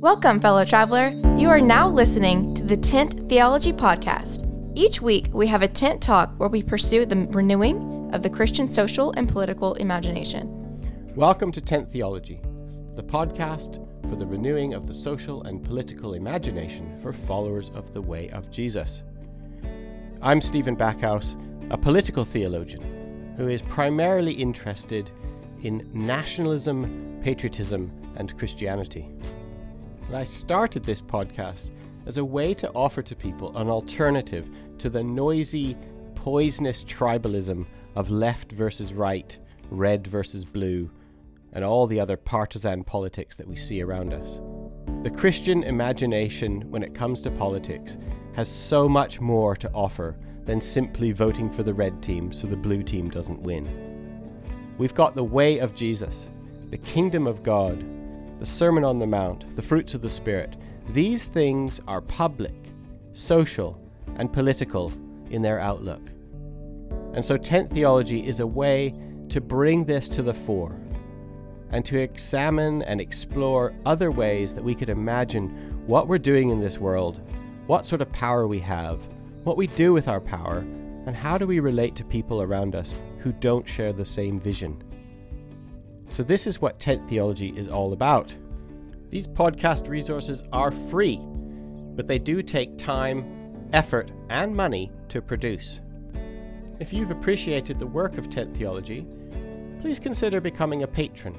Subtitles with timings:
[0.00, 1.08] Welcome, fellow traveler.
[1.36, 4.48] You are now listening to the Tent Theology Podcast.
[4.74, 8.66] Each week, we have a tent talk where we pursue the renewing of the Christian
[8.66, 10.48] social and political imagination.
[11.14, 12.40] Welcome to Tent Theology,
[12.96, 13.74] the podcast
[14.08, 18.50] for the renewing of the social and political imagination for followers of the way of
[18.50, 19.02] Jesus.
[20.22, 21.36] I'm Stephen Backhouse,
[21.70, 25.10] a political theologian who is primarily interested
[25.62, 29.06] in nationalism, patriotism, and Christianity.
[30.10, 31.70] And I started this podcast
[32.04, 35.76] as a way to offer to people an alternative to the noisy,
[36.16, 37.64] poisonous tribalism
[37.94, 39.38] of left versus right,
[39.70, 40.90] red versus blue,
[41.52, 44.40] and all the other partisan politics that we see around us.
[45.04, 47.96] The Christian imagination, when it comes to politics,
[48.32, 52.56] has so much more to offer than simply voting for the red team so the
[52.56, 53.64] blue team doesn't win.
[54.76, 56.28] We've got the way of Jesus,
[56.70, 57.84] the kingdom of God,
[58.40, 60.56] the Sermon on the Mount, the fruits of the Spirit.
[60.94, 62.54] These things are public,
[63.12, 63.78] social,
[64.16, 64.90] and political
[65.30, 66.00] in their outlook.
[67.12, 68.94] And so, tent theology is a way
[69.28, 70.74] to bring this to the fore
[71.70, 75.50] and to examine and explore other ways that we could imagine
[75.86, 77.20] what we're doing in this world,
[77.66, 79.00] what sort of power we have,
[79.44, 80.58] what we do with our power,
[81.06, 84.82] and how do we relate to people around us who don't share the same vision.
[86.10, 88.34] So, this is what tent theology is all about.
[89.10, 91.20] These podcast resources are free,
[91.94, 95.80] but they do take time, effort, and money to produce.
[96.80, 99.06] If you've appreciated the work of tent theology,
[99.80, 101.36] please consider becoming a patron.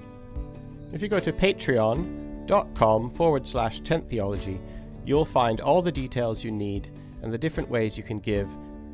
[0.94, 4.62] If you go to patreon.com forward slash tent theology,
[5.06, 8.50] you'll find all the details you need and the different ways you can give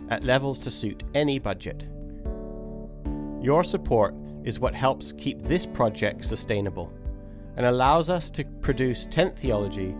[0.09, 1.87] at levels to suit any budget.
[3.41, 4.15] Your support
[4.47, 6.89] is what helps keep this project sustainable
[7.57, 9.93] and allows us to produce tent theology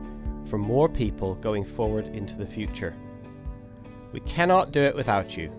[0.45, 2.95] for more people going forward into the future.
[4.13, 5.51] We cannot do it without you,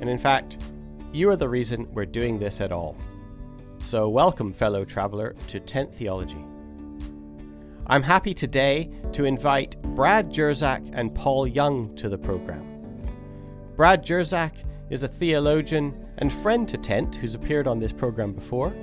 [0.00, 0.58] and in fact,
[1.12, 2.96] you are the reason we're doing this at all.
[3.86, 6.44] So, welcome, fellow traveler, to Tent Theology.
[7.86, 12.66] I'm happy today to invite Brad Jersak and Paul Young to the program.
[13.76, 14.52] Brad Jersak
[14.92, 18.74] is a theologian and friend to Tent who's appeared on this program before.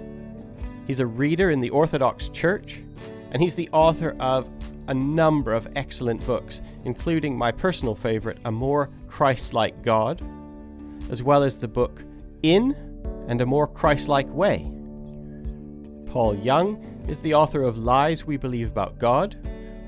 [0.88, 2.82] He's a reader in the Orthodox Church,
[3.30, 4.50] and he's the author of
[4.88, 10.24] a number of excellent books, including my personal favorite, A More Christ Like God,
[11.12, 12.04] as well as the book
[12.42, 12.76] In
[13.28, 14.68] and a More Christ Like Way.
[16.08, 19.36] Paul Young is the author of Lies We Believe About God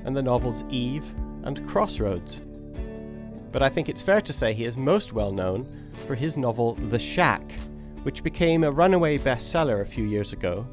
[0.04, 1.04] and the novels Eve
[1.42, 2.40] and Crossroads.
[3.50, 6.74] But I think it's fair to say he is most well known for his novel
[6.74, 7.52] The Shack,
[8.02, 10.66] which became a runaway bestseller a few years ago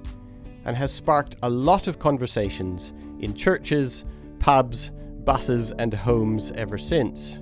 [0.65, 4.05] and has sparked a lot of conversations in churches,
[4.39, 4.91] pubs,
[5.23, 7.39] buses, and homes ever since.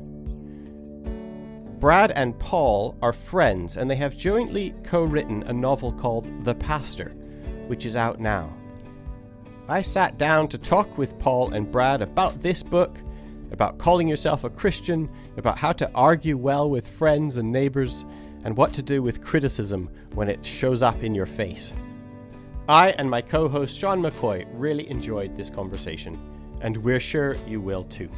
[1.79, 6.55] Brad and Paul are friends, and they have jointly co written a novel called The
[6.55, 7.09] Pastor,
[7.67, 8.51] which is out now.
[9.67, 12.97] I sat down to talk with Paul and Brad about this book,
[13.51, 18.05] about calling yourself a Christian, about how to argue well with friends and neighbors,
[18.43, 21.73] and what to do with criticism when it shows up in your face.
[22.69, 26.19] I and my co host Sean McCoy really enjoyed this conversation,
[26.61, 28.09] and we're sure you will too.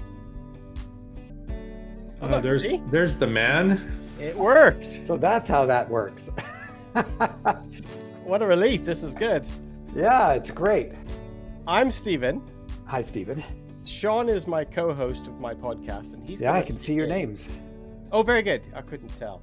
[2.22, 4.00] Uh, there's there's the man.
[4.20, 5.06] It worked.
[5.06, 6.30] So that's how that works.
[8.24, 8.84] what a relief.
[8.84, 9.46] This is good.
[9.96, 10.92] Yeah, it's great.
[11.68, 12.42] I'm Stephen.
[12.86, 13.44] Hi, Stephen.
[13.90, 16.54] Sean is my co-host of my podcast, and he's yeah.
[16.54, 17.50] I can see your names.
[18.12, 18.62] Oh, very good.
[18.76, 19.42] I couldn't tell.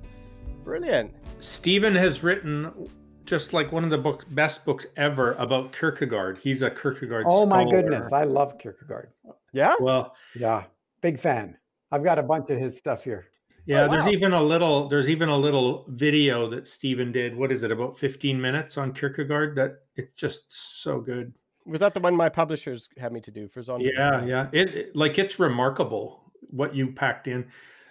[0.63, 1.13] Brilliant.
[1.41, 2.89] Stephen has written
[3.25, 6.39] just like one of the book best books ever about Kierkegaard.
[6.39, 7.27] He's a Kierkegaard.
[7.29, 7.83] Oh my scholar.
[7.83, 9.11] goodness, I love Kierkegaard.
[9.53, 9.75] Yeah.
[9.81, 10.65] Well, yeah,
[11.01, 11.59] big fan.
[11.91, 13.27] I've got a bunch of his stuff here.
[13.67, 17.37] Yeah, Oh, there's even a little there's even a little video that Stephen did.
[17.37, 17.73] What is it?
[17.73, 21.35] About 15 minutes on Kierkegaard that it's just so good.
[21.67, 23.81] Was that the one my publishers had me to do for Zon?
[23.81, 24.49] Yeah, yeah.
[24.53, 27.47] It, it- like it's remarkable what you packed in.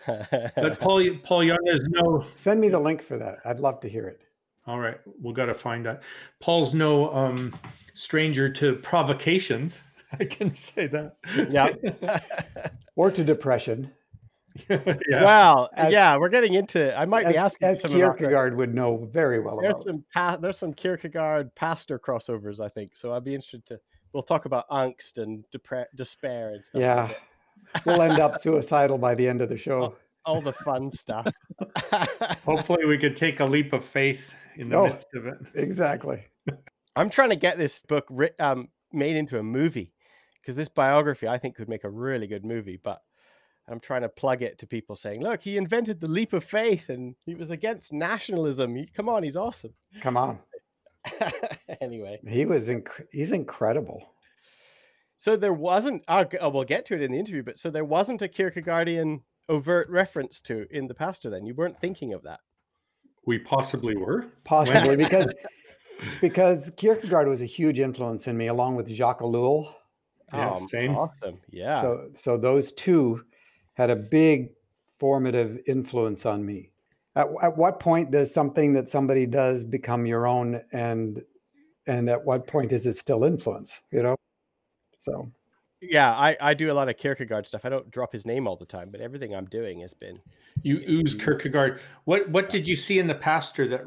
[0.07, 3.39] But Paul Paul Young is no Send me the link for that.
[3.43, 4.21] I'd love to hear it.
[4.67, 6.03] All right, we got to find that.
[6.39, 7.53] Paul's no um
[7.93, 9.81] stranger to provocations.
[10.19, 11.17] I can say that.
[11.49, 12.19] yeah.
[12.97, 13.91] Or to depression,
[14.69, 14.95] yeah.
[15.23, 16.97] Well, As- yeah, we're getting into.
[16.97, 19.83] I might be asking as some of our- Kierkegaard would know very well There's about.
[19.83, 22.95] some pa- there's some Kierkegaard pastor crossovers, I think.
[22.95, 23.79] So I'd be interested to.
[24.13, 26.79] We'll talk about angst and depre- despair and stuff.
[26.81, 27.11] Yeah,
[27.73, 29.95] like we'll end up suicidal by the end of the show.
[30.25, 31.27] all the fun stuff.
[32.45, 34.85] Hopefully, we could take a leap of faith in the Oh.
[34.87, 35.35] midst of it.
[35.55, 36.23] Exactly.
[36.95, 39.91] I'm trying to get this book writ- um, made into a movie
[40.41, 43.01] because this biography I think could make a really good movie, but
[43.67, 46.89] I'm trying to plug it to people saying, look, he invented the leap of faith
[46.89, 48.75] and he was against nationalism.
[48.75, 49.73] He, come on, he's awesome.
[50.01, 50.39] Come on.
[51.81, 54.03] anyway, He was inc- he's incredible.
[55.17, 57.69] so there wasn't, I'll, g- uh, we'll get to it in the interview, but so
[57.69, 61.45] there wasn't a Kierkegaardian overt reference to in the pastor then.
[61.45, 62.39] You weren't thinking of that.
[63.25, 64.25] We possibly were.
[64.43, 65.33] Possibly because
[66.21, 69.73] because Kierkegaard was a huge influence in me, along with Jacques Ellul.
[70.33, 70.95] Yeah, Oh, same.
[70.95, 71.39] Awesome.
[71.49, 71.81] Yeah.
[71.81, 73.23] So so those two
[73.75, 74.49] had a big
[74.99, 76.71] formative influence on me.
[77.15, 81.21] At, at what point does something that somebody does become your own and
[81.87, 84.15] and at what point is it still influence, you know?
[84.97, 85.31] So
[85.81, 87.63] yeah, I, I do a lot of Kierkegaard stuff.
[87.63, 90.19] I don't drop his name all the time, but everything I'm doing has been
[90.63, 91.79] You ooze Kierkegaard.
[92.05, 93.81] What what did you see in the pastor that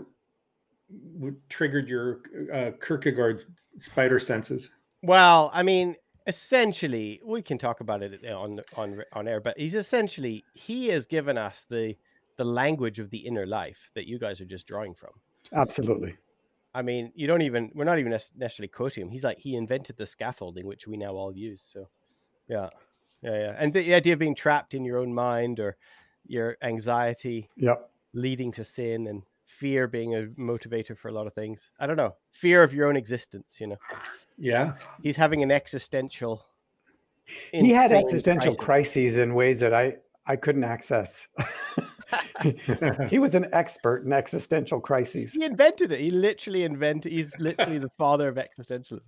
[1.49, 2.21] triggered your
[2.53, 3.47] uh, Kierkegaard's
[3.79, 4.71] spider senses?
[5.03, 5.97] Well, I mean,
[6.29, 10.89] essentially, we can talk about it uh, on on on air, but he's essentially he
[10.89, 11.97] has given us the
[12.37, 15.21] the language of the inner life that you guys are just drawing from.
[15.53, 16.17] absolutely.
[16.75, 19.11] I mean, you don't even we're not even nec- necessarily quoting him.
[19.11, 21.63] He's like he invented the scaffolding which we now all use.
[21.63, 21.89] So,
[22.49, 22.71] yeah,
[23.23, 23.57] yeah, yeah.
[23.59, 25.77] And the idea of being trapped in your own mind or
[26.27, 27.91] your anxiety Yep.
[28.15, 31.71] leading to sin and fear being a motivator for a lot of things.
[31.81, 33.61] I don't know, fear of your own existence.
[33.61, 33.79] You know,
[34.39, 34.75] Yeah.
[35.03, 36.45] he's having an existential.
[37.53, 38.65] He had existential crisis.
[38.65, 39.97] crises in ways that I
[40.27, 41.27] I couldn't access.
[43.09, 45.33] he was an expert in existential crises.
[45.33, 46.01] He invented it.
[46.01, 47.13] He literally invented.
[47.13, 49.01] He's literally the father of existentialism.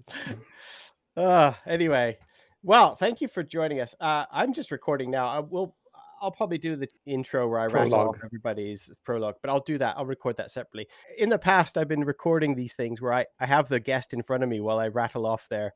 [1.17, 2.19] Uh, anyway,
[2.62, 3.94] well, thank you for joining us.
[4.00, 5.29] Uh, I'm just recording now.
[5.29, 5.77] I will.
[6.20, 9.96] I'll probably do the intro where I rattle off everybody's prologue, but I'll do that.
[9.96, 10.87] I'll record that separately.
[11.19, 14.22] In the past, I've been recording these things where I, I have the guest in
[14.22, 15.72] front of me while I rattle off their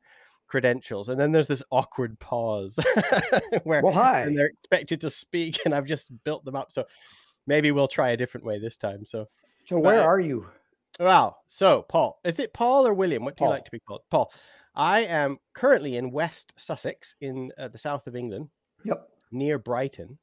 [0.47, 2.77] credentials, and then there's this awkward pause
[3.63, 4.25] where Well, hi.
[4.35, 6.71] they're expected to speak, and I've just built them up.
[6.71, 6.85] So
[7.47, 9.05] maybe we'll try a different way this time.
[9.05, 9.25] So
[9.65, 10.45] So where But- are you?
[10.99, 11.37] Wow.
[11.47, 13.25] So, Paul, is it Paul or William?
[13.25, 14.01] What do you like to be called?
[14.11, 14.31] Paul.
[14.75, 18.49] I am currently in West Sussex in uh, the south of England
[18.85, 19.05] Yep.
[19.31, 20.17] near Brighton.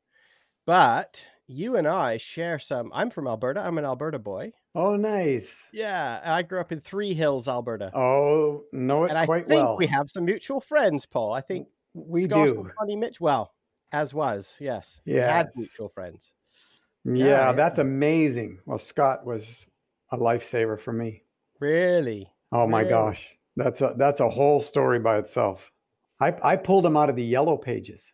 [0.66, 2.90] But you and I share some.
[2.94, 3.60] I'm from Alberta.
[3.60, 4.52] I'm an Alberta boy.
[4.74, 5.68] Oh, nice.
[5.72, 6.20] Yeah.
[6.24, 7.90] I grew up in Three Hills, Alberta.
[7.94, 9.76] Oh, know it and I think well.
[9.76, 11.32] we have some mutual friends, Paul.
[11.34, 12.70] I think we Scott do.
[12.78, 13.20] Connie Mitch.
[13.20, 13.52] Well,
[13.92, 15.00] as was, yes.
[15.04, 16.32] We had mutual friends.
[17.04, 17.52] Yeah, yeah.
[17.52, 18.60] that's amazing.
[18.64, 19.66] Well, Scott was
[20.10, 21.24] a lifesaver for me.
[21.60, 22.30] Really?
[22.52, 22.90] Oh my Really?
[22.90, 23.34] gosh.
[23.56, 25.70] That's a that's a whole story by itself.
[26.20, 28.12] I I pulled him out of the yellow pages.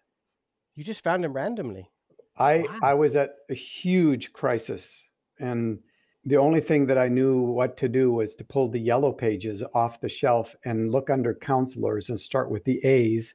[0.75, 1.91] You just found him randomly.
[2.38, 2.79] I Wow.
[2.82, 5.02] I was at a huge crisis
[5.40, 5.81] and
[6.25, 9.62] the only thing that I knew what to do was to pull the yellow pages
[9.75, 13.35] off the shelf and look under counselors and start with the A's.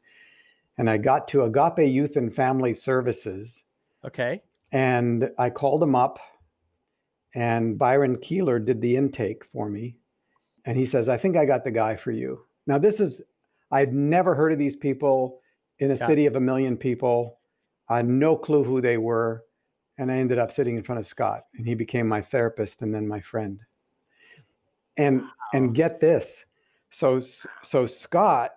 [0.77, 3.63] And I got to Agape Youth and Family Services
[4.05, 4.41] Okay.
[4.71, 6.19] and I called him up
[7.35, 9.95] and Byron Keeler did the intake for me.
[10.65, 12.45] And he says, I think I got the guy for you.
[12.67, 13.21] Now, this is,
[13.71, 15.39] I'd never heard of these people
[15.79, 16.07] in a Yeah.
[16.07, 17.39] city of a million people.
[17.89, 19.43] I had no clue who they were.
[19.97, 22.93] And I ended up sitting in front of Scott and he became my therapist and
[22.93, 23.59] then my friend.
[24.97, 26.45] And, and get this.
[26.89, 27.19] So,
[27.61, 28.51] so Scott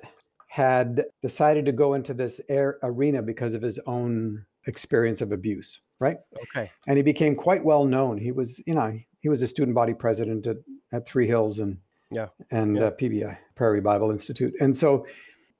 [0.48, 5.80] had decided to go into this air arena because of his own experience of abuse,
[5.98, 6.16] right?
[6.42, 6.70] Okay.
[6.86, 8.16] and he became quite well known.
[8.18, 10.56] He was, you know, he was a student body president at,
[10.92, 11.78] at Three Hills and
[12.10, 12.84] Yeah, and yeah.
[12.84, 15.06] Uh, PBI Prairie Bible Institute, and so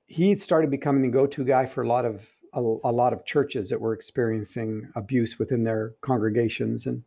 [0.07, 3.69] he started becoming the go-to guy for a lot of a, a lot of churches
[3.71, 6.87] that were experiencing abuse within their congregations.
[6.87, 7.03] And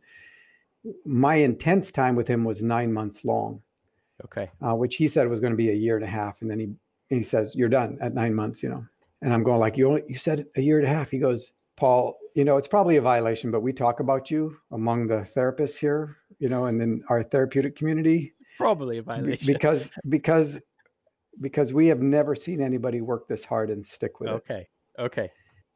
[1.04, 3.60] my intense time with him was nine months long,
[4.24, 4.50] Okay.
[4.62, 6.58] uh, which he said was going to be a year and a half, and then
[6.60, 6.68] he
[7.08, 8.86] he says you're done at nine months, you know.
[9.22, 11.10] And I'm going like you only you said a year and a half.
[11.10, 15.08] He goes, Paul, you know, it's probably a violation, but we talk about you among
[15.08, 19.46] the therapists here, you know, and then our therapeutic community Probably a violation.
[19.46, 20.58] because because
[21.40, 24.32] because we have never seen anybody work this hard and stick with it.
[24.32, 24.68] Okay.
[24.98, 25.30] Okay.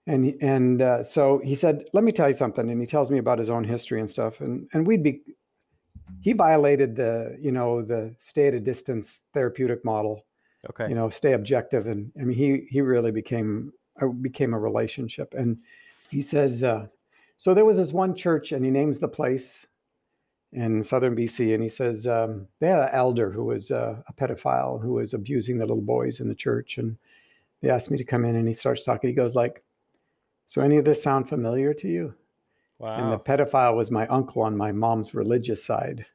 [0.07, 3.19] And and uh, so he said, "Let me tell you something." And he tells me
[3.19, 4.41] about his own history and stuff.
[4.41, 5.23] And and we'd be
[6.21, 10.27] he violated the you know the stay at a distance therapeutic model.
[10.71, 10.89] Okay.
[10.89, 11.87] You know, stay objective.
[11.87, 15.35] And I mean, he he really became uh, became a relationship.
[15.35, 15.59] And
[16.11, 16.87] he says, uh,
[17.37, 19.67] so there was this one church, and he names the place
[20.53, 24.13] in southern BC, and he says um, they had an elder who was uh, a
[24.13, 26.97] pedophile who was abusing the little boys in the church, and
[27.65, 29.09] they asked me to come in, and he starts talking.
[29.09, 29.65] He goes like,
[30.47, 32.15] "So any of this sound familiar to you?"
[32.79, 32.97] wow.
[32.97, 36.07] And the pedophile was my uncle on my mom's religious side,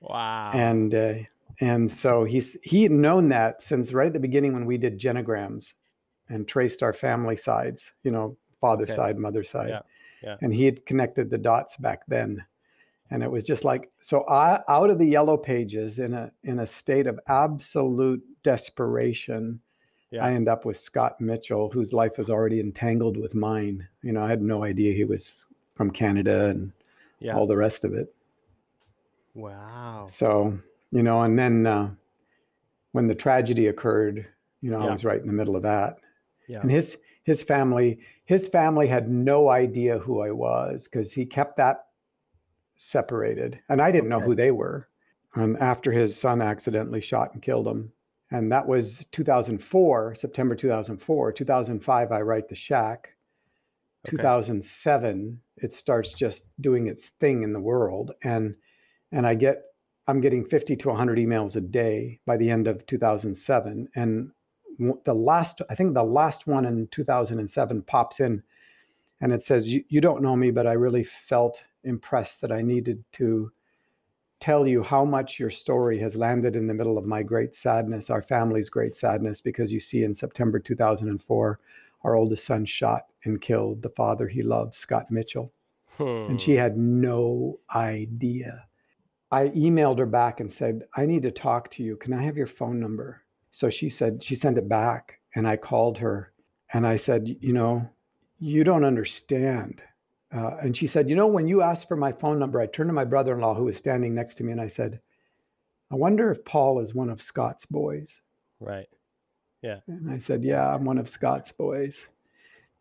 [0.00, 0.50] wow.
[0.52, 1.14] and uh,
[1.60, 4.98] and so he's he had known that since right at the beginning when we did
[4.98, 5.74] genograms,
[6.28, 8.94] and traced our family sides, you know, father Okay.
[8.94, 9.68] side, mother side.
[9.68, 9.82] Yeah,
[10.22, 10.36] yeah.
[10.40, 12.44] And he had connected the dots back then.
[13.10, 16.58] And it was just like so I out of the yellow pages in a in
[16.58, 19.60] a state of absolute desperation.
[20.12, 20.24] Yeah.
[20.26, 23.88] I end up with Scott Mitchell, whose life was already entangled with mine.
[24.02, 26.70] You know, I had no idea he was from Canada and
[27.18, 27.34] Yeah.
[27.34, 28.14] all the rest of it.
[29.34, 30.04] Wow.
[30.08, 30.58] So,
[30.90, 31.94] you know, and then uh,
[32.92, 34.26] when the tragedy occurred,
[34.60, 35.96] you know, I was right in the middle of that.
[36.46, 36.60] Yeah.
[36.60, 41.56] And his his family his family had no idea who I was because he kept
[41.56, 41.86] that
[42.76, 44.88] separated, and I didn't know who they were.
[45.34, 47.92] And after his son accidentally shot and killed him,
[48.32, 51.32] and that was 2004, September 2004.
[51.32, 53.14] 2005, I write the shack.
[54.06, 54.16] Okay.
[54.16, 58.56] 2007, it starts just doing its thing in the world, and
[59.12, 59.62] and I get
[60.08, 64.30] I'm getting 50 to 100 emails a day by the end of 2007, and
[65.04, 68.42] the last I think the last one in 2007 pops in,
[69.20, 72.62] and it says you, you don't know me, but I really felt impressed that I
[72.62, 73.52] needed to
[74.42, 78.10] tell you how much your story has landed in the middle of my great sadness,
[78.10, 81.60] our family's great sadness, because you see in September 2004,
[82.02, 85.52] our oldest son shot and killed the father he loved, Scott Mitchell
[86.28, 86.58] and she Hmm.
[86.58, 88.66] had no idea.
[89.30, 91.96] I emailed her back and said, I need to talk to you.
[91.96, 93.22] Can I have your phone number?
[93.50, 95.20] So she said, she sent it back.
[95.34, 96.32] And I called her
[96.72, 97.90] and I said, You know,
[98.38, 99.82] you don't understand.
[100.34, 102.88] Uh, and she said, You know, when you asked for my phone number, I turned
[102.88, 105.00] to my brother in law who was standing next to me and I said,
[105.90, 108.20] I wonder if Paul is one of Scott's boys.
[108.60, 108.88] Right.
[109.60, 109.80] Yeah.
[109.86, 112.08] And I said, Yeah, I'm one of Scott's boys.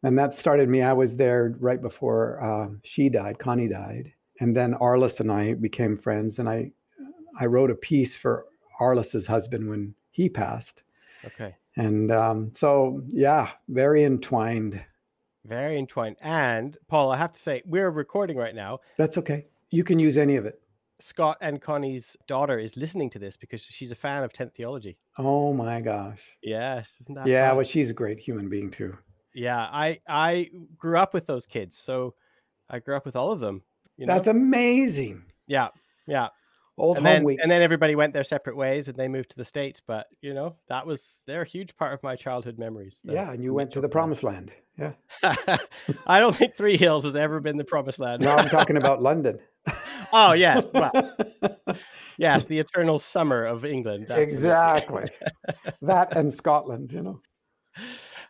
[0.03, 0.81] And that started me.
[0.81, 4.11] I was there right before uh, she died, Connie died.
[4.39, 6.39] And then Arliss and I became friends.
[6.39, 6.71] And I,
[7.39, 8.47] I wrote a piece for
[8.79, 10.81] Arliss's husband when he passed.
[11.25, 11.55] Okay.
[11.75, 14.83] And um, so, yeah, very entwined.
[15.45, 16.17] Very entwined.
[16.21, 18.79] And Paul, I have to say, we're recording right now.
[18.97, 19.43] That's okay.
[19.71, 20.61] You can use any of it.
[20.99, 24.97] Scott and Connie's daughter is listening to this because she's a fan of Tent Theology.
[25.17, 26.19] Oh my gosh.
[26.43, 27.55] Yes, isn't that Yeah, fun?
[27.57, 28.95] well, she's a great human being too.
[29.33, 29.61] yeah.
[29.71, 32.13] I I grew up with those kids, so
[32.69, 33.63] I grew up with all of them.
[33.97, 34.13] You know?
[34.13, 35.23] That's amazing.
[35.47, 35.69] yeah,
[36.07, 36.27] yeah.
[36.77, 37.39] Old And home then week.
[37.41, 39.81] and then everybody went their separate ways, and they moved to the states.
[39.85, 42.99] But you know, that was they're a huge part of my childhood memories.
[43.03, 44.51] yeah, and you went to the promised land.
[44.77, 44.93] Yeah.
[46.07, 48.21] I don't think Three Hills has ever been the promised land.
[48.23, 49.37] No, I'm talking about London.
[50.13, 50.91] oh yes, well,
[52.17, 54.07] yes, the eternal summer of England.
[54.09, 55.07] exactly.
[55.81, 57.21] that and Scotland, you know.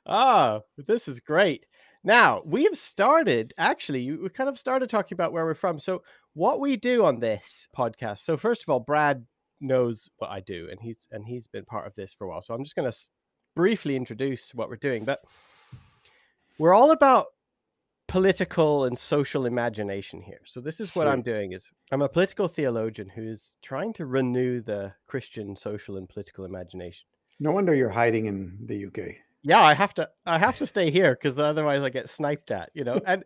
[0.05, 1.67] Oh, this is great.
[2.03, 5.77] Now, we have started, actually, we kind of started talking about where we're from.
[5.77, 6.01] So,
[6.33, 8.19] what we do on this podcast.
[8.19, 9.25] So, first of all, Brad
[9.59, 12.41] knows what I do and he's and he's been part of this for a while.
[12.41, 12.97] So, I'm just going to
[13.55, 15.19] briefly introduce what we're doing, but
[16.57, 17.27] we're all about
[18.07, 20.41] political and social imagination here.
[20.45, 24.61] So, this is what I'm doing is I'm a political theologian who's trying to renew
[24.61, 27.05] the Christian social and political imagination.
[27.39, 29.15] No wonder you're hiding in the UK.
[29.43, 32.69] yeah i have to i have to stay here because otherwise i get sniped at
[32.75, 33.23] you know and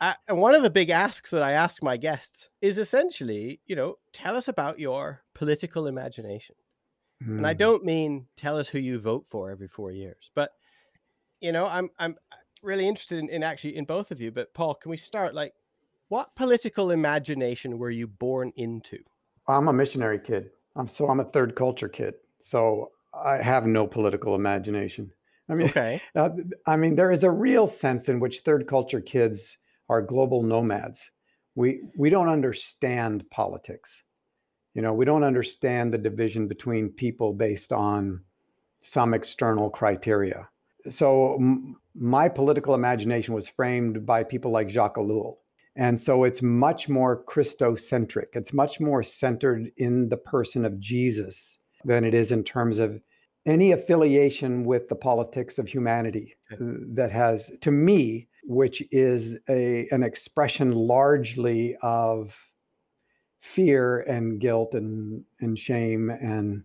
[0.00, 3.76] uh, and one of the big asks that i ask my guests is essentially you
[3.76, 6.54] know tell us about your political imagination
[7.20, 7.58] and i Mm.
[7.58, 10.50] don't mean tell us who you vote for every four years but
[11.40, 12.16] you know i'm i'm
[12.62, 15.54] really interested in, in actually in both of you but paul can we start like
[16.08, 18.98] what political imagination were you born into
[19.48, 20.50] I'm a missionary kid.
[20.74, 22.14] I'm so I'm a third culture kid.
[22.40, 25.12] So I have no political imagination.
[25.48, 26.30] I mean, okay uh,
[26.66, 29.56] I mean, there is a real sense in which third culture kids
[29.88, 31.10] are global nomads.
[31.54, 34.04] We we don't understand politics.
[34.74, 38.22] You know, we don't understand the division between people based on
[38.82, 40.48] some external criteria.
[40.90, 45.36] So m- my political imagination was framed by people like Jacques Ellul.
[45.76, 48.28] And so it's much more Christocentric.
[48.32, 53.00] It's much more centered in the person of Jesus than it is in terms of
[53.46, 60.02] any affiliation with the politics of humanity that has, to me, which is a, an
[60.02, 62.50] expression largely of
[63.40, 66.64] fear and guilt and, and shame and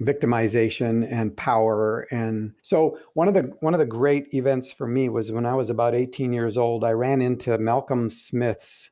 [0.00, 2.06] victimization and power.
[2.10, 5.54] And so one of the one of the great events for me was when i
[5.54, 8.90] was about 18 years old i ran into malcolm smith's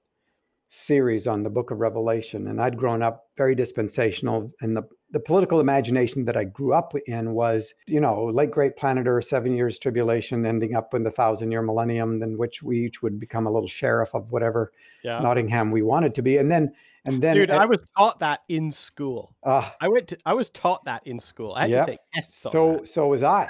[0.75, 5.21] series on the book of revelation and i'd grown up very dispensational and the the
[5.21, 9.55] political imagination that i grew up in was you know late great planet earth seven
[9.55, 13.47] years tribulation ending up in the thousand year millennium then which we each would become
[13.47, 14.73] a little sheriff of whatever
[15.05, 16.73] yeah nottingham we wanted to be and then
[17.05, 20.35] and then dude at- i was taught that in school ah, I went to I
[20.35, 21.53] was taught that in school.
[21.55, 21.83] I had Yeah.
[21.85, 22.89] to take tests so that.
[22.89, 23.49] so was I.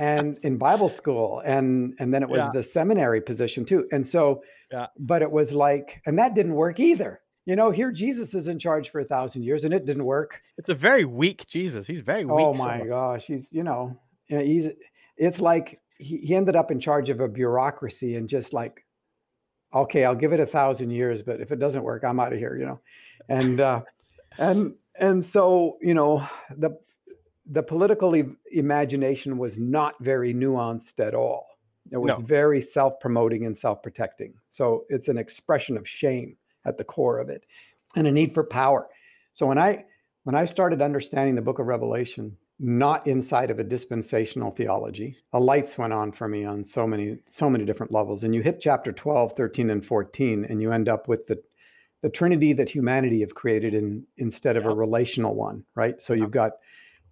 [0.00, 2.50] and in Bible school, and and then it was Yeah.
[2.54, 3.86] the seminary position too.
[3.92, 4.42] And so,
[4.74, 4.86] Yeah.
[4.98, 7.20] but it was like, and that didn't work either.
[7.46, 10.40] You know, here Jesus is in charge for a thousand years, and it didn't work.
[10.58, 11.86] It's a very weak Jesus.
[11.86, 12.34] He's very weak.
[12.34, 12.88] Oh my soul.
[12.88, 14.70] gosh, he's you know, he's
[15.16, 18.84] it's like he, he ended up in charge of a bureaucracy and just like,
[19.74, 22.38] okay, I'll give it a thousand years, but if it doesn't work, I'm out of
[22.38, 22.80] here, you know,
[23.28, 23.82] and uh,
[24.38, 26.26] and and so you know
[26.56, 26.70] the
[27.46, 31.46] the political e- imagination was not very nuanced at all.
[31.90, 32.24] It was No.
[32.24, 34.34] very self-promoting and self-protecting.
[34.50, 37.44] So it's an expression of shame at the core of it,
[37.94, 38.88] and a need for power.
[39.32, 39.84] So when I
[40.24, 45.38] when I started understanding the book of Revelation, not inside of a dispensational theology, the
[45.40, 48.24] lights went on for me on so many, so many different levels.
[48.24, 51.42] And you hit chapter 12, 13, and 14, and you end up with the
[52.00, 56.00] the Trinity that humanity have created in instead of a relational one, right?
[56.02, 56.52] So you've got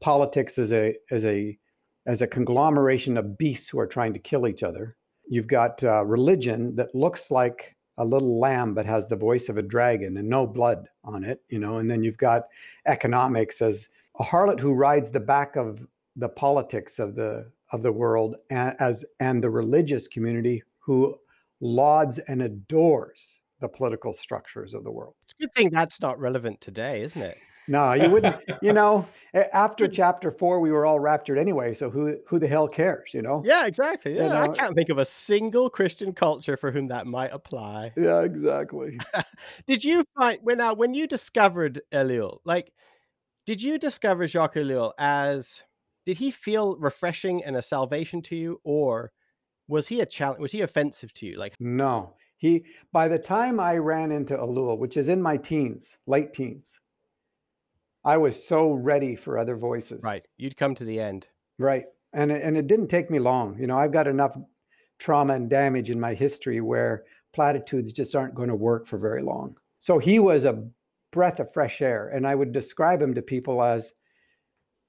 [0.01, 1.59] politics as a as a
[2.07, 4.97] as a conglomeration of beasts who are trying to kill each other.
[5.29, 9.59] You've got uh, religion that looks like a little lamb but has the voice of
[9.59, 11.79] a dragon and no blood on it, you know.
[11.79, 12.45] And then you've got
[12.87, 17.93] economics as a harlot who rides the back of the politics of the of the
[17.93, 21.17] world a- as and the religious community who
[21.61, 25.15] lauds and adores the political structures of the world.
[25.25, 27.39] It's a good thing that's not relevant today, isn't it?
[27.69, 28.43] No, you wouldn't.
[28.63, 31.75] you know, after chapter four, we were all raptured anyway.
[31.75, 33.15] So who who the hell cares?
[33.15, 33.43] You know.
[33.45, 34.13] Yeah, exactly.
[34.13, 37.93] You Yeah, I can't think of a single Christian culture for whom that might apply.
[37.97, 38.99] Yeah, exactly.
[39.67, 42.73] Did you find when now when you discovered Ellul, like
[43.47, 45.63] did you discover Jacques Ellul as
[46.05, 49.13] did he feel refreshing and a salvation to you, or
[49.69, 50.41] was he a challenge?
[50.41, 51.39] Was he offensive to you?
[51.39, 52.65] Like, No, he.
[52.93, 56.81] By the time I ran into Ellul, which is in my teens, late teens,
[58.05, 60.03] I was so ready for other voices.
[60.03, 61.27] right, you'd come to the end.
[61.59, 61.85] Right.
[62.13, 63.59] And it, and it didn't take me long.
[63.59, 64.37] You know, I've got enough
[64.99, 69.23] trauma and damage in my history where platitudes just aren't going to work for very
[69.23, 69.57] long.
[69.79, 70.65] So he was a
[71.13, 72.09] breath of fresh air.
[72.09, 73.95] And I would describe him to people as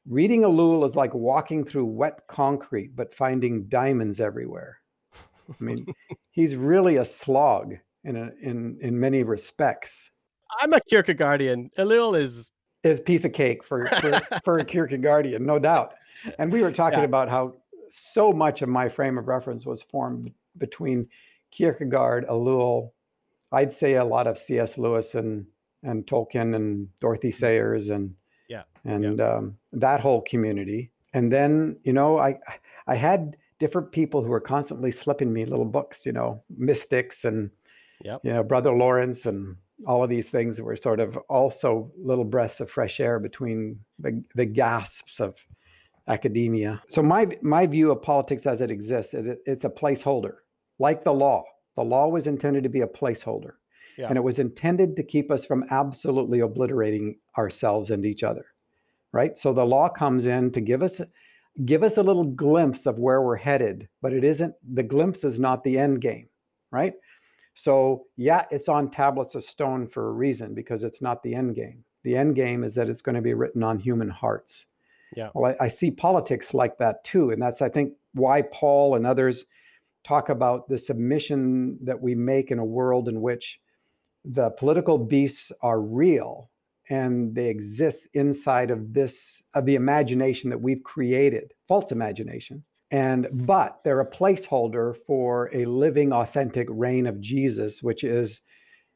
[0.07, 4.79] reading Ellul is like walking through wet concrete, but finding diamonds everywhere.
[5.49, 5.85] I mean,
[6.31, 10.11] he's really a slog in, a, in, in many respects.
[10.61, 11.69] I'm a Kierkegaardian.
[11.77, 12.51] Ellul is
[12.83, 15.93] is piece of cake for for, for a Kierkegaardian, no doubt.
[16.39, 17.05] And we were talking Yeah.
[17.05, 17.55] about how
[17.89, 21.07] so much of my frame of reference was formed between
[21.51, 22.91] Kierkegaard, Ellul,
[23.51, 24.77] I'd say a lot of C.S.
[24.77, 25.45] Lewis and
[25.83, 28.15] and Tolkien and Dorothy Sayers and
[28.47, 30.91] Yeah, and um, that whole community.
[31.13, 32.39] And then you know I
[32.87, 37.49] I had different people who were constantly slipping me little books, you know, mystics and
[38.03, 38.21] Yep.
[38.23, 42.59] you know, Brother Lawrence and all of these things were sort of also little breaths
[42.59, 45.35] of fresh air between the, the gasps of
[46.07, 46.81] academia.
[46.89, 50.33] So my my view of politics as it exists, it, it's a placeholder,
[50.79, 51.43] like the law.
[51.75, 53.53] The law was intended to be a placeholder,
[53.97, 54.07] Yeah.
[54.09, 58.45] and it was intended to keep us from absolutely obliterating ourselves and each other.
[59.11, 59.37] Right.
[59.37, 61.01] So the law comes in to give us
[61.65, 64.55] give us a little glimpse of where we're headed, but it isn't.
[64.73, 66.27] The glimpse is not the end game.
[66.71, 66.93] Right.
[67.53, 71.55] So, yeah, it's on tablets of stone for a reason because it's not the end
[71.55, 71.83] game.
[72.03, 74.65] The end game is that it's going to be written on human hearts.
[75.15, 75.29] Yeah.
[75.33, 77.29] Well, I, I see politics like that too.
[77.29, 79.45] And that's, I think, why Paul and others
[80.03, 83.59] talk about the submission that we make in a world in which
[84.25, 86.49] the political beasts are real
[86.89, 92.63] and they exist inside of this, of the imagination that we've created, false imagination
[92.93, 98.41] and but they're a placeholder for a living authentic reign of jesus which is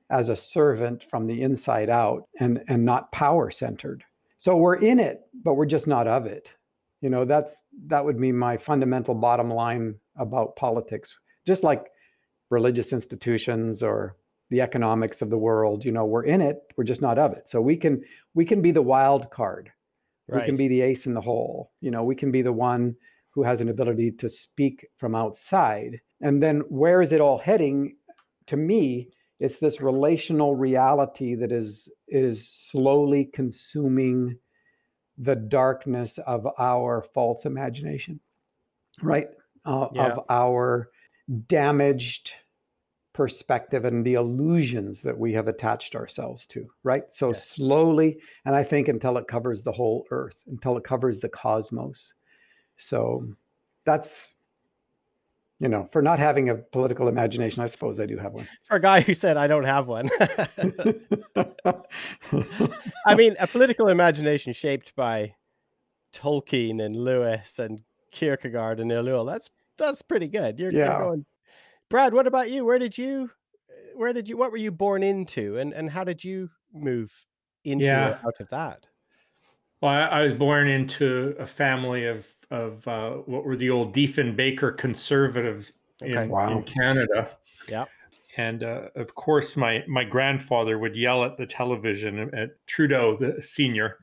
[0.09, 4.03] as a servant from the inside out and and not power centered.
[4.37, 6.53] So we're in it but we're just not of it.
[7.01, 11.17] You know that's that would be my fundamental bottom line about politics.
[11.45, 11.87] Just like
[12.49, 14.15] religious institutions or
[14.49, 17.49] the economics of the world you know we're in it we're just not of it.
[17.49, 19.71] So we can we can be the wild card.
[20.29, 21.71] We can be the ace in the hole.
[21.81, 22.95] You know we can be the one
[23.37, 26.01] who has an ability to speak from outside.
[26.21, 27.95] And then where is it all heading?
[28.47, 34.39] To me, it's this relational reality that is is slowly consuming
[35.19, 38.19] the darkness of our false imagination,
[39.03, 39.27] right?
[39.65, 40.07] Uh, Yeah.
[40.07, 40.89] Of our
[41.45, 42.31] damaged
[43.13, 47.03] perspective and the illusions that we have attached ourselves to, right?
[47.09, 47.47] So Yes.
[47.47, 52.13] slowly, and I think until it covers the whole earth, until it covers the cosmos.
[52.77, 53.27] So
[53.85, 54.29] that's,
[55.59, 58.47] you know, for not having a political imagination, I suppose I do have one.
[58.67, 60.09] For a guy who said I don't have one.
[63.05, 65.33] I mean, a political imagination shaped by
[66.13, 69.25] Tolkien and Lewis and Kierkegaard and Ellul.
[69.25, 70.59] That's that's pretty good.
[70.59, 71.25] You're, you're going.
[71.89, 72.65] Brad, what about you?
[72.65, 73.29] Where did you,
[73.95, 77.11] where did you, what were you born into, and and how did you move
[77.63, 78.09] into Yeah.
[78.09, 78.87] or out of that?
[79.81, 83.93] Well, I, I was born into a family of of uh, what were the old
[83.93, 86.23] Diefenbaker conservatives Okay.
[86.23, 86.57] in, Wow.
[86.57, 87.29] in Canada.
[87.67, 87.85] Yeah.
[88.37, 93.41] And uh, of course, my my grandfather would yell at the television at Trudeau, the
[93.41, 93.97] senior,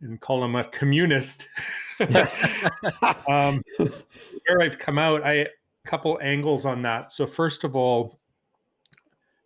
[0.00, 1.48] and call him a communist.
[3.28, 5.46] um, where I've come out, I a
[5.84, 7.12] couple angles on that.
[7.12, 8.20] So first of all,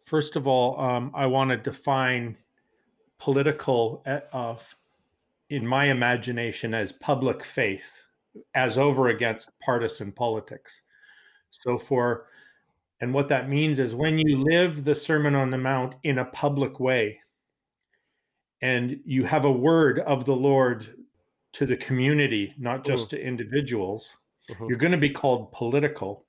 [0.02, 2.36] first of all, um, I want to define
[3.18, 4.76] political uh, of
[5.48, 8.04] in my imagination as public faith
[8.54, 10.80] as over against partisan politics.
[11.50, 12.26] So for
[13.00, 16.24] and what that means is when you live the Sermon on the Mount in a
[16.26, 17.18] public way
[18.60, 20.94] and you have a word of the Lord
[21.52, 24.16] to the community, not just to individuals,
[24.50, 24.68] Mhm.
[24.68, 26.26] you're going to be called political,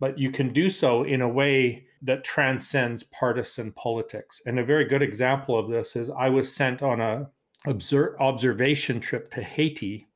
[0.00, 4.42] but you can do so in a way that transcends partisan politics.
[4.44, 7.30] And a very good example of this is I was sent on a
[7.66, 10.08] obser- observation trip to Haiti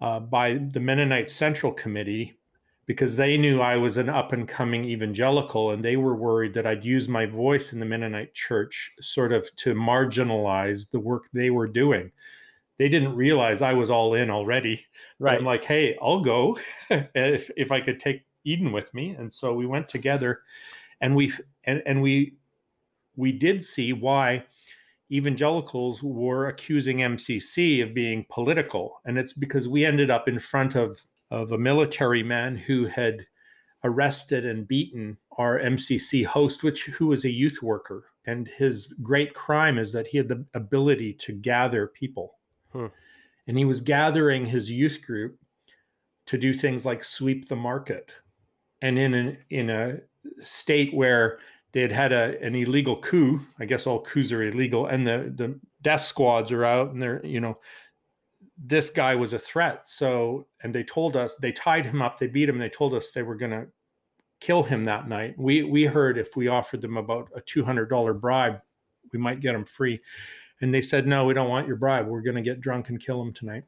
[0.00, 2.38] uh, by the Mennonite Central Committee
[2.86, 6.66] because they knew I was an up and coming evangelical and they were worried that
[6.66, 11.50] I'd use my voice in the Mennonite church sort of to marginalize the work they
[11.50, 12.12] were doing.
[12.78, 14.84] They didn't realize I was all in already.
[15.18, 15.38] Right.
[15.38, 16.58] I'm like, hey, I'll go
[16.90, 19.10] if if I could take Eden with me.
[19.10, 20.42] And so we went together
[21.00, 21.32] and we
[21.64, 22.34] and, and we
[23.16, 24.44] we did see why
[25.10, 29.00] evangelicals were accusing MCC of being political.
[29.04, 33.26] And it's because we ended up in front of of a military man who had
[33.82, 38.04] arrested and beaten our MCC host, which who was a youth worker.
[38.26, 42.38] And his great crime is that he had the ability to gather people.
[42.72, 42.86] Hmm.
[43.46, 45.38] And he was gathering his youth group
[46.26, 48.14] to do things like sweep the market.
[48.80, 49.98] And in an, in a
[50.40, 51.38] state where
[51.74, 55.32] they had had a, an illegal coup, I guess all coups are illegal, and the,
[55.34, 57.58] the death squads are out and they're, you know,
[58.56, 59.82] this guy was a threat.
[59.86, 63.10] So, and they told us, they tied him up, they beat him, they told us
[63.10, 63.66] they were going to
[64.38, 65.34] kill him that night.
[65.36, 68.60] We we heard if we offered them about a two hundred dollar bribe,
[69.12, 70.00] we might get him free,
[70.60, 72.06] and they said no, we don't want your bribe.
[72.06, 73.64] We're going to get drunk and kill him tonight.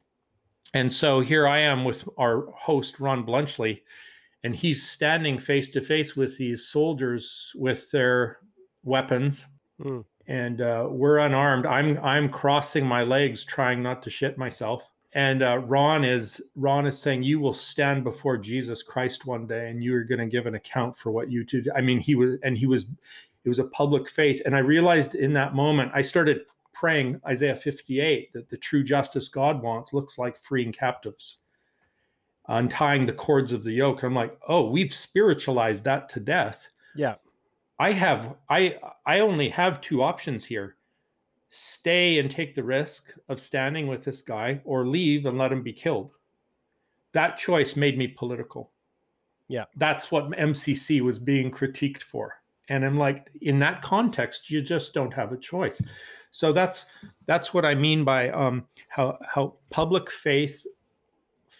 [0.73, 3.81] And so here I am with our host Ron Blunchley,
[4.47, 8.37] and he's standing face to face with these soldiers with their
[8.83, 9.45] weapons,
[9.81, 10.05] Mm.
[10.27, 11.65] and uh, we're unarmed.
[11.65, 14.89] I'm I'm crossing my legs, trying not to shit myself.
[15.13, 19.69] And uh, Ron is Ron is saying, "You will stand before Jesus Christ one day,
[19.69, 22.15] and you are going to give an account for what you did." I mean, he
[22.15, 22.83] was, and he was,
[23.43, 24.41] it was a public faith.
[24.45, 26.41] And I realized in that moment, I started
[26.73, 31.39] praying Isaiah 58 that the true justice God wants looks like freeing captives,
[32.47, 34.03] untying the cords of the yoke.
[34.03, 36.67] I'm like, oh, we've spiritualized that to death.
[36.95, 37.15] Yeah.
[37.79, 40.77] I have I I only have two options here.
[41.49, 45.61] Stay and take the risk of standing with this guy or leave and let him
[45.61, 46.11] be killed.
[47.13, 48.71] That choice made me political.
[49.47, 49.65] Yeah.
[49.75, 52.41] That's what MCC was being critiqued for.
[52.69, 55.81] And I'm like in that context you just don't have a choice.
[56.31, 56.87] So that's
[57.27, 60.65] that's what I mean by um how how public faith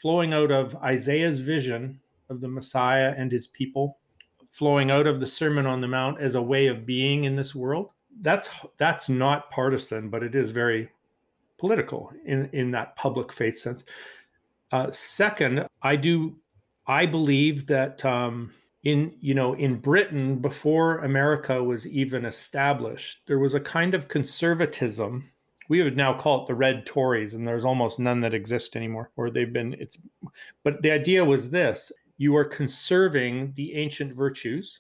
[0.02, 3.98] flowing out of Isaiah's vision of the Messiah and his people
[4.50, 7.54] flowing out of the Sermon on the Mount as a way of being in this
[7.56, 7.90] world.
[8.22, 10.90] That's that's not partisan, but it is very
[11.58, 13.84] political in in that public faith sense.
[14.72, 16.36] Uh, second, I do
[16.88, 18.52] I believe that um,
[18.84, 24.08] in you know in Britain before America was even established, there was a kind of
[24.08, 25.30] conservatism.
[25.70, 29.12] We would now call it the Red Tories, and there's almost none that exist anymore,
[29.16, 29.76] or they've been.
[29.80, 29.98] It's,
[30.64, 34.80] but the idea was this: you are conserving the ancient virtues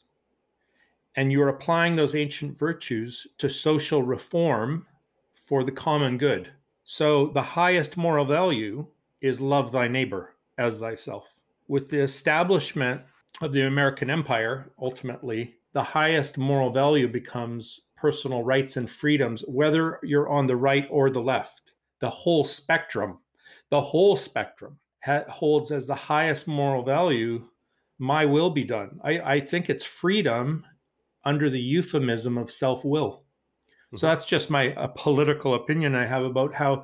[1.17, 4.85] and you're applying those ancient virtues to social reform
[5.33, 6.49] for the common good.
[6.83, 8.85] So the highest moral value
[9.21, 11.33] is love thy neighbor as thyself.
[11.67, 13.01] With the establishment
[13.41, 19.99] of the American empire, ultimately, the highest moral value becomes personal rights and freedoms, whether
[20.03, 21.73] you're on the right or the left.
[21.99, 23.19] The whole spectrum,
[23.69, 27.49] the whole spectrum ha- holds as the highest moral value
[27.99, 28.99] my will be done.
[29.03, 30.63] I, I think it's freedom
[31.25, 33.23] under the euphemism of self will.
[33.95, 34.11] So Mhm.
[34.11, 36.83] that's just my a political opinion I have about how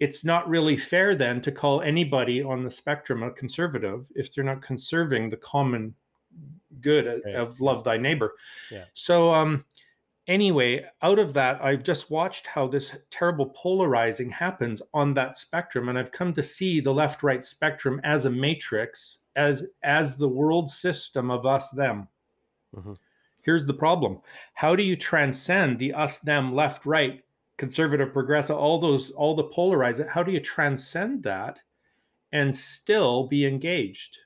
[0.00, 4.44] it's not really fair then to call anybody on the spectrum a conservative if they're
[4.44, 5.94] not conserving the common
[6.80, 7.34] good of, Right.
[7.36, 8.34] of love thy neighbor.
[8.70, 8.84] Yeah.
[8.94, 9.64] So um
[10.28, 15.88] anyway, out of that, I've just watched how this terrible polarizing happens on that spectrum,
[15.88, 20.70] and I've come to see the left-right spectrum as a matrix, as as the world
[20.70, 22.06] system of us them.
[22.76, 22.92] Mm-hmm.
[23.42, 24.20] Here's the problem:
[24.54, 27.24] How do you transcend the us them left right
[27.58, 31.58] conservative progressive all those all the polarized how do you transcend that
[32.32, 34.16] and still be engaged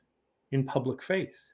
[0.52, 1.52] in public faith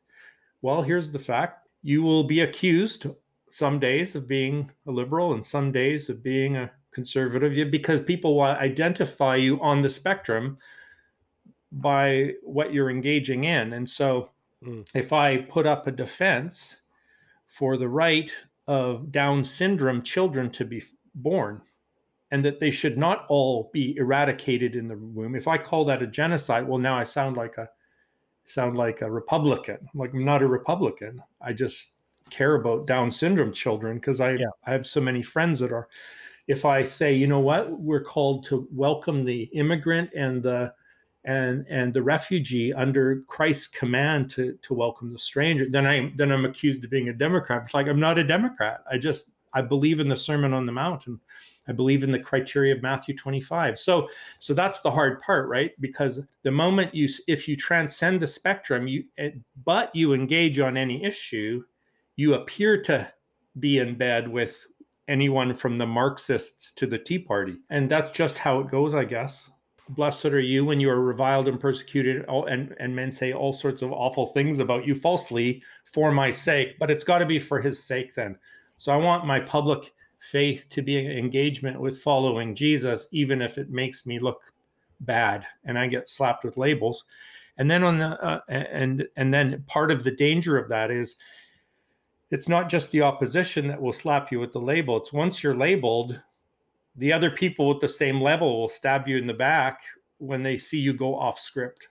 [0.61, 3.07] well here's the fact you will be accused
[3.51, 8.37] some days of being a liberal and some days of being a conservative because people
[8.37, 10.59] will identify you on the spectrum
[11.71, 13.75] by what you're engaging in.
[13.75, 14.31] And so
[14.65, 14.87] mm.
[14.95, 16.83] if i put up a defense
[17.47, 18.33] for the right
[18.67, 20.83] of down syndrome children to be
[21.15, 21.61] born
[22.31, 26.03] and that they should not all be eradicated in the womb if i call that
[26.03, 27.69] a genocide well now i sound like a
[28.49, 29.79] sound like a republican.
[29.81, 31.23] I'm like i'm not a republican.
[31.41, 31.93] I just
[32.31, 34.47] care about down syndrome children because I, yeah.
[34.67, 35.89] I have so many friends that are
[36.47, 40.73] if i say you know what we're called to welcome the immigrant and the
[41.25, 46.33] and and the refugee under christ's command to to welcome the stranger then i then
[46.33, 49.61] i'm accused of being a democrat it's like i'm not a democrat i just i
[49.61, 51.21] believe in the sermon on the mount and
[51.69, 53.79] I believe in the criteria of Matthew 25.
[53.79, 55.73] So so that's the hard part, right?
[55.81, 59.31] Because the moment you if you transcend the spectrum, you eh,
[59.65, 61.63] but you engage on any issue,
[62.19, 63.11] you appear to
[63.61, 64.67] be in bed with
[65.07, 67.57] anyone from the Marxists to the Tea Party.
[67.71, 69.49] And that's just how it goes, I guess.
[69.91, 73.83] Blessed are you when you are reviled and persecuted, and, and men say all sorts
[73.83, 77.61] of awful things about you falsely for my sake, but it's got to be for
[77.61, 78.37] his sake then.
[78.79, 83.59] So I want my public faith to be an engagement with following Jesus, even if
[83.59, 84.43] it makes me look
[85.01, 87.05] bad and I get slapped with labels.
[87.59, 91.17] And then on the uh, and and then part of the danger of that is
[92.31, 94.97] it's not just the opposition that will slap you with the label.
[94.97, 96.21] It's once you're labeled,
[96.97, 99.81] the other people with the same level will stab you in the back
[100.19, 101.89] when they see you go off script.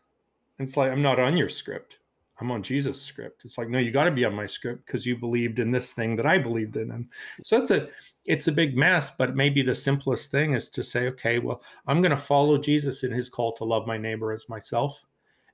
[0.60, 2.00] It's like I'm not on your script.
[2.40, 3.42] I'm on Jesus' script.
[3.46, 5.92] It's like, no, you got to be on my script because you believed in this
[5.92, 6.92] thing that I believed in.
[6.92, 7.08] And
[7.44, 7.90] so it's a
[8.26, 12.02] it's a big mess, but maybe the simplest thing is to say, okay, well, I'm
[12.02, 15.04] going to follow Jesus in his call to love my neighbor as myself.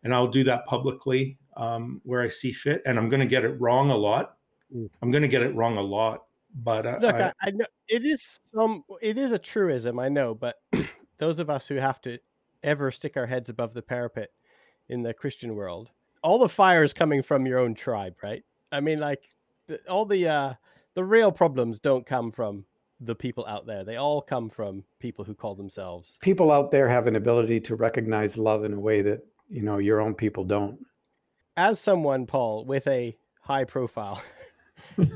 [0.04, 2.82] And I'll do that publicly um, where I see fit.
[2.86, 4.38] And I'm going to get it wrong a lot.
[5.02, 6.24] I'm going to get it wrong a lot.
[6.56, 10.36] But uh, look, I, I, know it is some, it is a truism, I know,
[10.36, 10.58] but
[11.18, 12.20] those of us who have to
[12.62, 14.30] ever stick our heads above the parapet
[14.90, 15.90] in the Christian world,
[16.22, 18.44] all the fire is coming from your own tribe, right?
[18.72, 19.24] I mean, like
[19.68, 20.54] the, all the uh,
[20.94, 22.66] the real problems don't come from
[23.00, 23.84] the people out there.
[23.84, 26.18] They all come from people who call themselves.
[26.22, 29.78] People out there have an ability to recognize love in a way that you know
[29.78, 30.80] your own people don't.
[31.58, 34.24] As someone, Paul, with a high profile,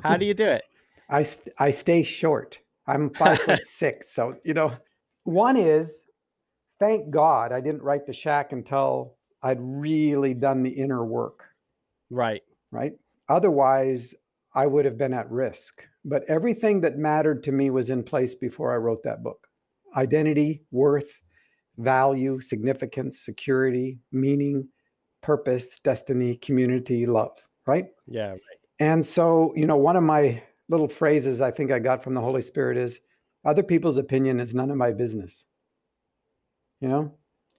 [0.04, 0.64] how do you do it?
[1.10, 1.26] I
[1.60, 2.60] I stay short.
[2.88, 4.72] I'm five foot six, so you know.
[5.24, 6.06] One is,
[6.80, 11.44] thank God I didn't write the shack until I'd really done the inner work.
[12.10, 12.44] Right.
[12.72, 12.94] Right.
[13.28, 14.16] Otherwise,
[14.56, 15.84] I would have been at risk.
[16.06, 19.48] But everything that mattered to me was in place before I wrote that book
[19.96, 21.22] identity, worth,
[21.78, 24.68] value, significance, security, meaning,
[25.22, 27.38] purpose, destiny, community, love.
[27.66, 27.86] Right.
[28.06, 28.30] Yeah.
[28.32, 28.40] Right.
[28.80, 32.22] And so, you know, one of my little phrases I think I got from the
[32.22, 33.00] Holy Spirit is
[33.46, 35.46] other people's opinion is none of my business.
[36.82, 37.14] You know?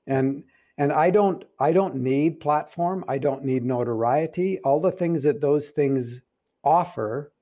[0.07, 0.45] And
[0.79, 5.41] and i don't i don't need platform i don't need notoriety all the things that
[5.41, 6.21] those things
[6.65, 7.33] offer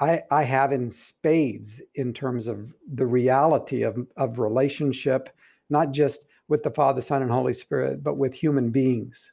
[0.00, 5.30] i i have in spades in terms of the reality of of relationship
[5.70, 9.32] not just with the father son and holy spirit but with human beings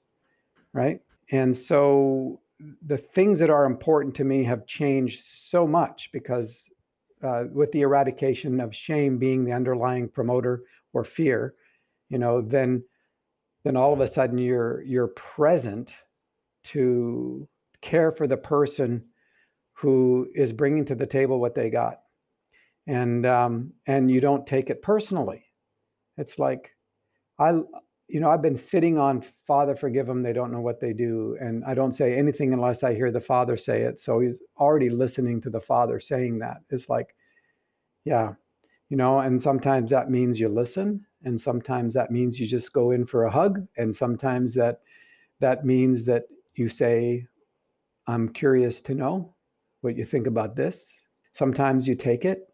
[0.74, 2.40] right and so
[2.86, 6.70] the things that are important to me have changed so much because
[7.24, 11.56] uh, with the eradication of shame being the underlying promoter or fear
[12.10, 12.84] you know then
[13.64, 15.96] then all of a sudden you're you're present
[16.64, 17.48] to
[17.82, 19.04] care for the person
[19.74, 22.02] who is bringing to the table what they got.
[22.88, 25.46] And um, and you don't take it personally.
[26.18, 26.76] It's like
[27.40, 27.60] i
[28.12, 31.38] you know i've been sitting on father forgive them they don't know what they do
[31.40, 34.90] and i don't say anything unless i hear the father say it so he's already
[34.90, 36.58] listening to the father saying that.
[36.70, 37.16] It's like
[38.06, 38.34] yeah
[38.90, 42.92] you know and sometimes that means you listen and sometimes that means you just go
[42.92, 44.82] in for a hug and sometimes that
[45.40, 46.24] that means that
[46.56, 47.26] you say
[48.08, 49.34] i'm curious to know
[49.82, 51.04] what you think about this.
[51.34, 52.54] Sometimes you take it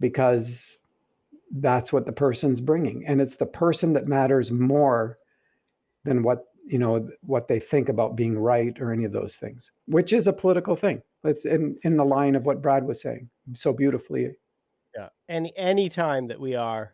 [0.00, 0.78] because
[1.50, 5.16] that's what the person's bringing and it's the person that matters more
[6.04, 9.72] than what you know what they think about being right or any of those things
[9.86, 11.02] which is a political thing.
[11.24, 14.36] It's in in the line of what brad was saying so beautifully.
[14.94, 16.92] Yeah any any time that we are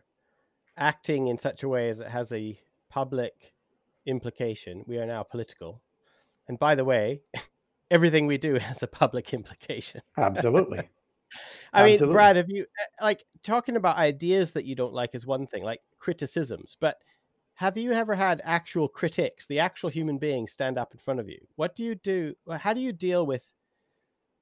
[0.77, 2.57] acting in such a way as it has a
[2.89, 3.53] public
[4.05, 5.81] implication we are now political.
[6.47, 7.21] And by the way
[7.91, 10.01] everything we do has a public implication.
[10.17, 10.89] Absolutely
[11.73, 12.13] I mean, Absolutely.
[12.13, 15.63] Brad, have you eh, like talking about ideas that you don't like is one thing,
[15.63, 16.97] like criticisms, but
[17.55, 21.29] have you ever had actual critics, the actual human being, stand up in front of
[21.29, 21.39] you?
[21.55, 22.35] What do you do?
[22.51, 23.45] How do you deal with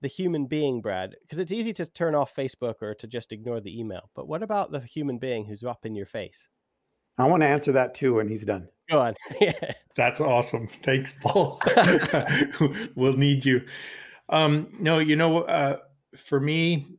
[0.01, 1.15] the human being, Brad?
[1.21, 4.10] Because it's easy to turn off Facebook or to just ignore the email.
[4.15, 6.47] But what about the human being who's up in your face?
[7.17, 8.67] I want to answer that too when he's done.
[8.89, 9.15] Go on.
[9.41, 9.73] Yeah.
[9.95, 10.67] That's awesome.
[10.82, 11.62] Thanks, Paul.
[12.95, 13.62] we'll need you.
[14.29, 15.77] Um, no, you know, uh,
[16.15, 16.97] for me,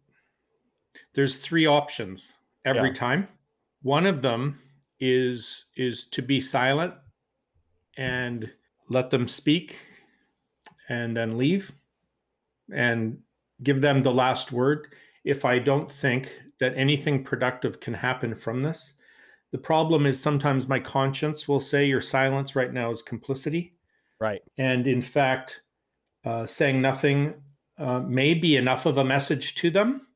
[1.14, 2.32] there's three options
[2.64, 2.94] every yeah.
[2.94, 3.28] time.
[3.82, 4.60] One of them
[5.00, 6.94] is is to be silent
[7.96, 8.50] and
[8.88, 9.76] let them speak
[10.88, 11.72] and then leave
[12.72, 13.18] and
[13.62, 14.88] give them the last word
[15.24, 18.94] if I don't think that anything productive can happen from this.
[19.52, 23.74] The problem is sometimes my conscience will say your silence right now is complicity.
[24.20, 24.42] Right.
[24.58, 25.62] And in fact,
[26.24, 27.34] uh, saying nothing
[27.78, 30.06] uh, may be enough of a message to them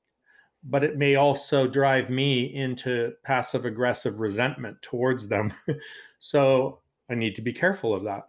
[0.64, 5.52] but it may also drive me into passive aggressive resentment towards them.
[6.18, 8.28] so I need to be careful of that.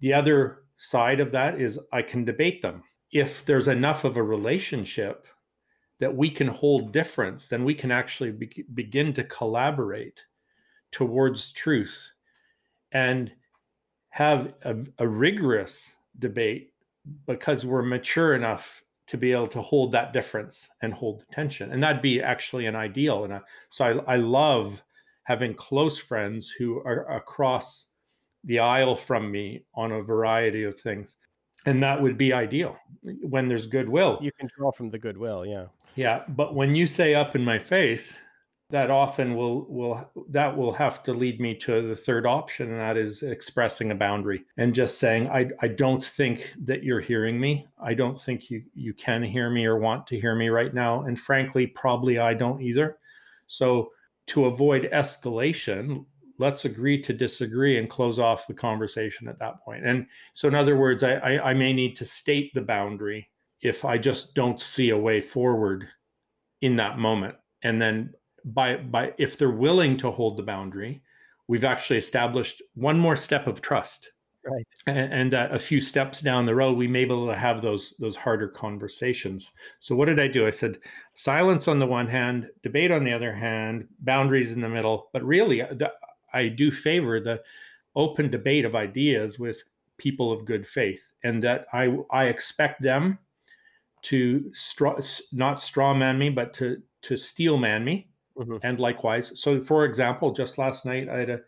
[0.00, 2.82] The other side of that is I can debate them.
[3.12, 5.26] If there's enough of a relationship
[5.98, 10.24] that we can hold difference, then we can actually be- begin to collaborate
[10.90, 12.12] towards truth
[12.92, 13.30] and
[14.08, 16.69] have a, a rigorous debate
[17.26, 21.72] because we're mature enough to be able to hold that difference and hold the tension.
[21.72, 23.24] And that'd be actually an ideal.
[23.24, 24.82] And so I, I love
[25.24, 27.86] having close friends who are across
[28.44, 31.16] the aisle from me on a variety of things.
[31.66, 34.18] And that would be ideal when there's goodwill.
[34.22, 35.66] You can draw from the goodwill yeah.
[35.94, 38.14] Yeah but when you say up in my face
[38.70, 42.80] that often will will that will have to lead me to the third option and
[42.80, 47.38] that is expressing a boundary and just saying i i don't think that you're hearing
[47.38, 47.66] me.
[47.82, 51.02] I don't think you you can hear me or want to hear me right now
[51.02, 52.98] and frankly probably i don't either.
[53.46, 53.90] So
[54.28, 56.04] to avoid escalation
[56.38, 59.84] let's agree to disagree and close off the conversation at that point.
[59.84, 63.28] And so in other words i i, I may need to state the boundary
[63.62, 65.88] if i just don't see a way forward
[66.60, 68.12] in that moment and then
[68.44, 71.02] by by if they're willing to hold the boundary
[71.50, 74.12] we've actually established one more step of trust.
[74.46, 74.64] Right.
[74.86, 77.60] And, and uh, a few steps down the road we may be able to have
[77.60, 79.50] those those harder conversations.
[79.80, 80.46] So what did i do?
[80.46, 80.78] I said
[81.12, 85.08] silence on the one hand debate on the other hand boundaries in the middle.
[85.12, 85.88] But really uh,
[86.32, 87.42] i do favor the
[87.96, 89.64] open debate of ideas with
[89.98, 93.18] people of good faith and that i i expect them
[94.02, 94.96] to straw
[95.32, 98.56] not straw man me but to to steel man me mm-hmm.
[98.62, 99.32] and likewise.
[99.40, 101.40] So, for example, just last night I had a,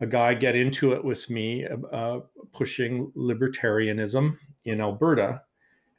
[0.00, 2.20] a guy get into it with me uh,
[2.52, 5.42] pushing libertarianism in Alberta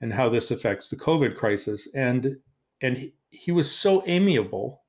[0.01, 2.37] and how this affects the COVID crisis, and
[2.81, 4.81] and he, he was so amiable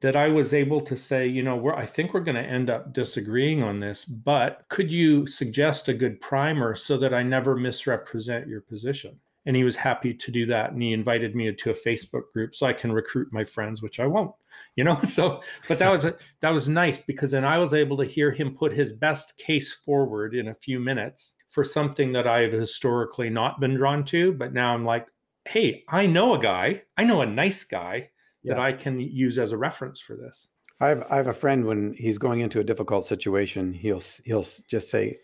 [0.00, 2.70] that I was able to say, you know, we're I think we're going to end
[2.70, 7.56] up disagreeing on this, but could you suggest a good primer so that I never
[7.56, 9.18] misrepresent your position?
[9.48, 12.54] And he was happy to do that and he invited me to a facebook group
[12.54, 14.30] so i can recruit my friends which i won't
[14.76, 14.96] you know?
[15.04, 18.30] So but that was a, that was nice because then i was able to hear
[18.30, 23.30] him put his best case forward in a few minutes for something that i've historically
[23.30, 25.06] not been drawn to but now i'm like
[25.46, 26.82] hey i know a guy.
[26.96, 28.10] I know a nice guy
[28.42, 28.54] yeah.
[28.54, 30.48] that i can use as a reference for this.
[30.80, 34.46] I have, I have a friend when he's going into a difficult situation he'll he'll
[34.68, 35.18] just say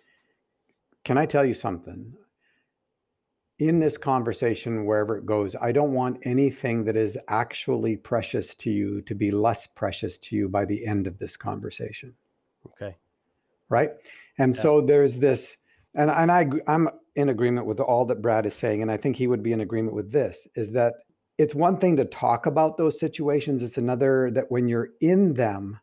[1.04, 2.14] can i tell you something
[3.58, 8.70] in this conversation, wherever it goes, I don't want anything that is actually precious to
[8.70, 12.14] you to be less precious to you by the end of this conversation.
[12.66, 12.96] Okay.
[13.68, 13.90] Right.
[14.38, 14.60] And yeah.
[14.60, 15.56] so there's this,
[15.94, 18.82] and, and I, I'm in agreement with all that Brad is saying.
[18.82, 20.94] And I think he would be in agreement with this is that
[21.38, 23.62] it's one thing to talk about those situations.
[23.62, 25.78] It's another that when you're in them,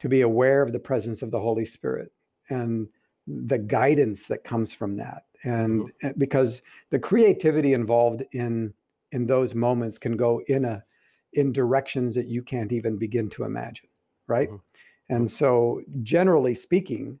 [0.00, 2.10] to be aware of the presence of the Holy Spirit
[2.48, 2.88] and
[3.26, 5.24] the guidance that comes from that.
[5.44, 6.18] And mm-hmm.
[6.18, 8.74] because the creativity involved in
[9.12, 10.84] in those moments can go in a
[11.32, 13.88] in directions that you can't even begin to imagine
[14.26, 14.48] right?
[14.48, 15.16] Mm-hmm.
[15.16, 17.18] and so generally speaking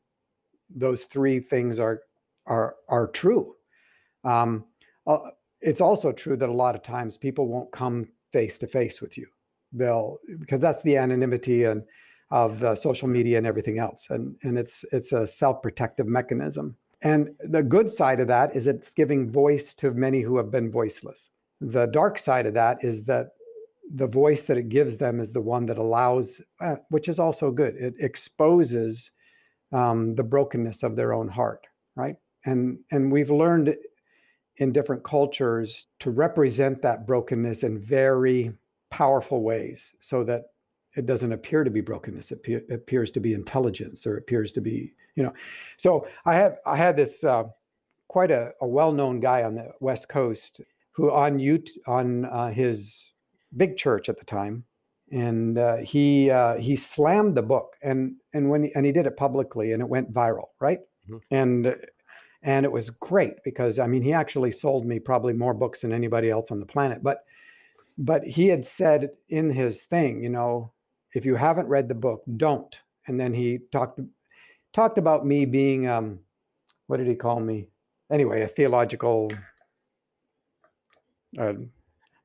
[0.74, 2.02] those three things are
[2.46, 3.54] are are true.
[4.24, 4.64] Um,
[5.06, 5.30] uh,
[5.60, 9.18] it's also true that a lot of times people won't come face to face with
[9.18, 9.26] you.
[9.72, 11.82] They'll because that's the anonymity and
[12.30, 16.76] of uh, social media and everything else, and and it's it's a self-protective mechanism.
[17.02, 20.70] And the good side of that is it's giving voice to many who have been
[20.70, 21.30] voiceless.
[21.60, 23.30] The dark side of that is that
[23.94, 27.50] the voice that it gives them is the one that allows, uh, which is also
[27.50, 27.74] good.
[27.74, 29.10] It exposes
[29.72, 31.66] um, the brokenness of their own heart,
[31.96, 32.16] right?
[32.44, 33.74] And and we've learned
[34.56, 38.52] in different cultures to represent that brokenness in very
[38.90, 40.42] powerful ways, so that
[40.96, 42.32] it doesn't appear to be brokenness.
[42.32, 45.32] It pe- appears to be intelligence, or appears to be, you know.
[45.76, 47.44] So I had I had this uh,
[48.08, 50.60] quite a, a well-known guy on the West Coast
[50.92, 53.12] who on you on uh, his
[53.56, 54.64] big church at the time,
[55.12, 59.06] and uh, he uh, he slammed the book, and and when he, and he did
[59.06, 60.80] it publicly, and it went viral, right?
[61.08, 61.18] Mm-hmm.
[61.30, 61.76] And
[62.42, 65.92] and it was great because I mean he actually sold me probably more books than
[65.92, 67.24] anybody else on the planet, but
[67.98, 70.72] but he had said in his thing, you know,
[71.14, 72.80] if you haven't read the book, don't.
[73.06, 74.00] And then he talked
[74.72, 76.20] talked about me being um,
[76.86, 77.68] what did he call me?
[78.10, 79.32] Anyway, a theological.
[81.38, 81.54] Uh,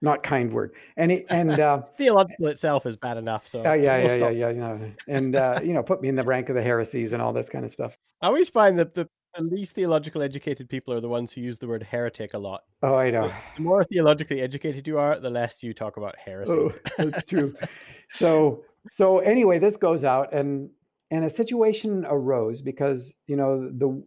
[0.01, 0.73] not kind word.
[0.97, 3.47] And he, and uh, theological itself is bad enough.
[3.47, 4.77] So uh, yeah, yeah, yeah, yeah, yeah,
[5.07, 7.49] and uh, you know, put me in the rank of the heresies and all this
[7.49, 7.97] kind of stuff.
[8.21, 11.59] I always find that the, the least theologically educated people are the ones who use
[11.59, 12.63] the word heretic a lot.
[12.81, 13.31] Oh, I know.
[13.55, 16.53] The more theologically educated you are, the less you talk about heresy.
[16.53, 17.55] Oh, that's true.
[18.09, 20.69] so so anyway, this goes out and
[21.11, 24.03] and a situation arose because you know the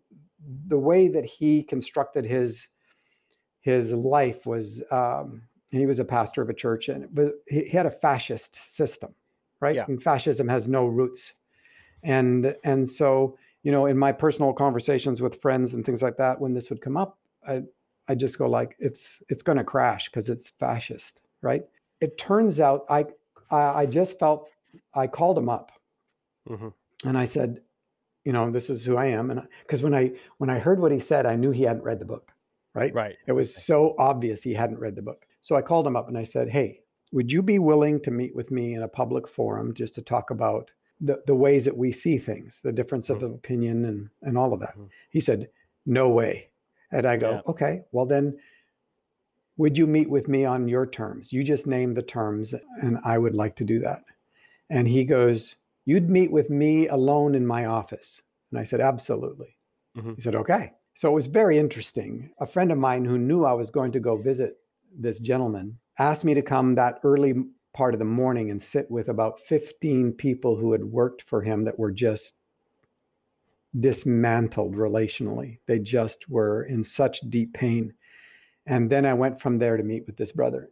[0.68, 2.68] the way that he constructed his
[3.60, 7.86] his life was um, he was a pastor of a church and but he, had
[7.86, 9.14] a fascist system
[9.60, 9.74] right?
[9.74, 9.84] Yeah.
[9.88, 11.34] and fascism has no roots.
[12.02, 16.40] And and so you know in my personal conversations with friends and things like that
[16.40, 17.60] when this would come up i
[18.06, 21.62] i just go like it's it's going to crash because it's fascist right?
[22.00, 23.04] It turns out i,
[23.50, 24.48] I just felt
[24.94, 25.72] i called him up
[26.48, 26.68] mm-hmm.
[27.06, 27.60] and i said
[28.24, 30.92] you know this is who i am and because when i when i heard what
[30.92, 32.32] he said i knew he hadn't read the book
[32.74, 35.96] right right it was so obvious he hadn't read the book so I called him
[35.96, 36.80] up and I said, Hey,
[37.12, 40.30] would you be willing to meet with me in a public forum just to talk
[40.30, 43.34] about the, the ways that we see things, the difference of mm-hmm.
[43.34, 44.72] opinion and, and all of that?
[44.72, 44.86] Mm-hmm.
[45.10, 45.48] He said,
[45.86, 46.50] No way.
[46.90, 47.40] And I go, yeah.
[47.46, 48.38] Okay, well then,
[49.56, 51.32] would you meet with me on your terms?
[51.32, 54.04] You just name the terms, and I would like to do that.
[54.70, 58.20] And he goes, You'd meet with me alone in my office.
[58.50, 59.56] And I said, Absolutely.
[59.96, 60.14] Mm-hmm.
[60.14, 60.72] He said, Okay.
[60.94, 62.30] So it was very interesting.
[62.40, 64.56] A friend of mine who knew I was going to go visit
[64.98, 67.34] this gentleman asked me to come that early
[67.72, 71.64] part of the morning and sit with about 15 people who had worked for him
[71.64, 72.34] that were just
[73.78, 75.58] dismantled relationally.
[75.66, 77.94] They just were in such deep pain.
[78.66, 80.70] And then I went from there to meet with this brother.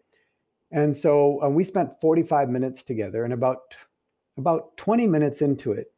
[0.72, 3.76] And so uh, we spent 45 minutes together and about
[4.36, 5.92] about 20 minutes into it,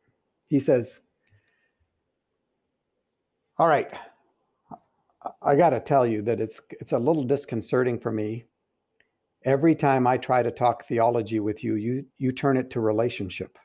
[0.49, 1.01] he says,
[3.59, 3.91] "All right,
[5.43, 8.45] I got to tell you that it's it's a little disconcerting for me.
[9.45, 13.59] Every time I try to talk theology with you, you you turn it to relationship.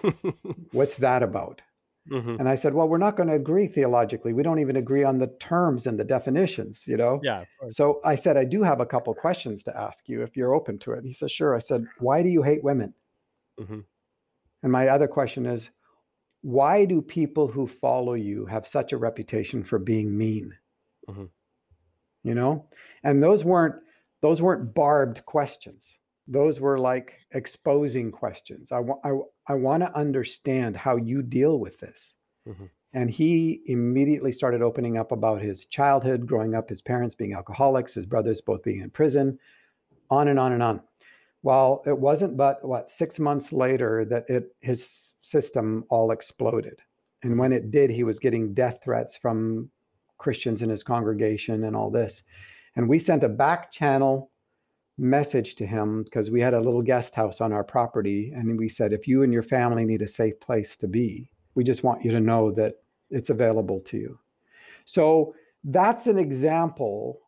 [0.72, 1.62] What's that about?
[2.10, 2.36] Mm-hmm.
[2.40, 4.32] And I said, well, we're not going to agree theologically.
[4.32, 7.20] We don't even agree on the terms and the definitions, you know?
[7.22, 7.44] Yeah.
[7.68, 10.78] So I said, I do have a couple questions to ask you if you're open
[10.80, 11.04] to it.
[11.04, 11.54] He says, sure.
[11.54, 12.94] I said, why do you hate women?
[13.60, 13.80] Mm-hmm.
[14.62, 15.70] And my other question is,
[16.42, 20.54] why do people who follow you have such a reputation for being mean?
[21.08, 21.24] Mm-hmm.
[22.22, 22.68] You know,
[23.02, 23.76] and those weren't
[24.20, 25.98] those weren't barbed questions.
[26.28, 28.72] Those were like exposing questions.
[28.72, 29.12] I want I,
[29.46, 32.14] I want to understand how you deal with this.
[32.46, 32.66] Mm-hmm.
[32.92, 37.94] And he immediately started opening up about his childhood, growing up, his parents being alcoholics,
[37.94, 39.38] his brothers both being in prison,
[40.10, 40.82] on and on and on.
[41.42, 46.80] Well, it wasn't but what six months later that it his system all exploded.
[47.22, 49.70] And when it did, he was getting death threats from
[50.18, 52.22] Christians in his congregation and all this.
[52.76, 54.30] And we sent a back channel
[54.98, 58.32] message to him because we had a little guest house on our property.
[58.34, 61.64] And we said, if you and your family need a safe place to be, we
[61.64, 62.74] just want you to know that
[63.10, 64.18] it's available to you.
[64.84, 65.34] So
[65.64, 67.20] that's an example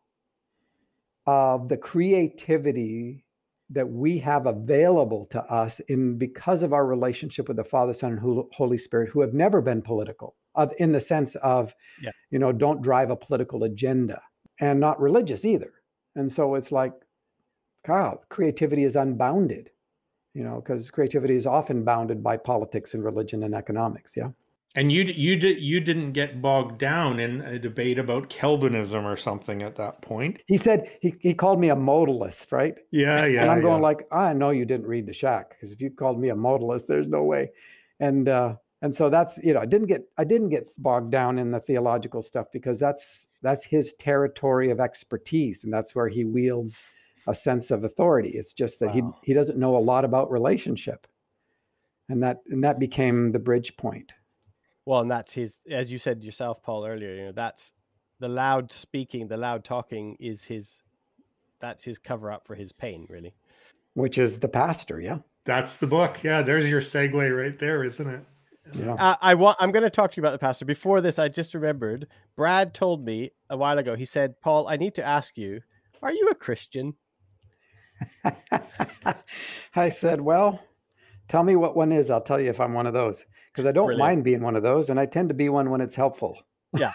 [1.25, 3.25] of the creativity
[3.69, 8.11] that we have available to us in because of our relationship with the Father, Son,
[8.17, 12.11] and Holy Spirit, who have never been political, of, in the sense of, yeah.
[12.29, 14.21] you know, don't drive a political agenda,
[14.59, 15.73] and not religious either.
[16.15, 16.93] And so it's like,
[17.85, 19.71] God, creativity is unbounded,
[20.33, 24.15] you know, because creativity is often bounded by politics and religion and economics.
[24.15, 24.29] Yeah.
[24.75, 29.15] And you you did you didn't get bogged down in a debate about Calvinism or
[29.15, 30.41] something at that point.
[30.47, 32.75] He said he, he called me a modalist, right?
[32.89, 33.43] Yeah, yeah.
[33.43, 33.87] and I'm going yeah.
[33.87, 36.87] like, I know you didn't read the shack because if you called me a modalist,
[36.87, 37.51] there's no way.
[37.99, 41.37] And uh, and so that's you know I didn't get I didn't get bogged down
[41.37, 46.25] in the theological stuff because that's that's his territory of expertise and that's where he
[46.25, 46.81] wields
[47.27, 48.29] a sense of authority.
[48.31, 49.15] It's just that Wow.
[49.21, 51.05] he he doesn't know a lot about relationship,
[52.09, 54.11] and that and that became the bridge point.
[54.85, 57.15] Well, and that's his, as you said yourself, Paul, earlier.
[57.15, 57.73] You know, that's
[58.19, 60.81] the loud speaking, the loud talking is his.
[61.59, 63.33] That's his cover up for his pain, really.
[63.93, 64.99] which is the pastor.
[64.99, 65.19] Yeah.
[65.45, 66.23] That's the book.
[66.23, 68.25] Yeah, there's your segue right there, isn't it?
[68.73, 68.93] Yeah.
[68.93, 69.57] Uh, I want.
[69.59, 70.65] I'm going to talk to you about the pastor.
[70.65, 73.95] Before this, I just remembered Brad told me a while ago.
[73.95, 75.61] He said, "Paul, I need to ask you,
[76.01, 76.95] are you a Christian?"
[79.75, 80.61] I said, well,
[81.27, 82.09] tell me what one is.
[82.09, 83.23] I'll tell you if I'm one of those
[83.53, 83.99] because I don't Brilliant.
[83.99, 84.89] mind being one of those.
[84.89, 86.39] And I tend to be one when it's helpful.
[86.75, 86.91] Yeah,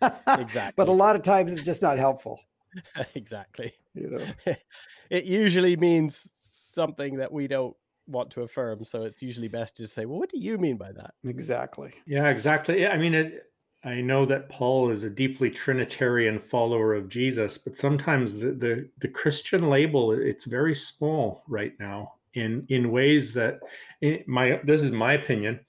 [0.00, 0.72] exactly.
[0.76, 2.40] But a lot of times it's just not helpful.
[3.14, 3.72] exactly.
[3.94, 4.54] You know,
[5.10, 7.76] it usually means something that we don't
[8.06, 8.84] want to affirm.
[8.84, 11.92] So it's usually best to say, "Well, what do you mean by that?" exactly.
[12.06, 12.86] Yeah, exactly.
[12.86, 13.46] I mean, it,
[13.82, 18.88] I know that Paul is a deeply Trinitarian follower of Jesus, but sometimes the, the
[19.00, 23.60] the Christian label it's very small right now in in ways that
[24.00, 25.60] in my this is my opinion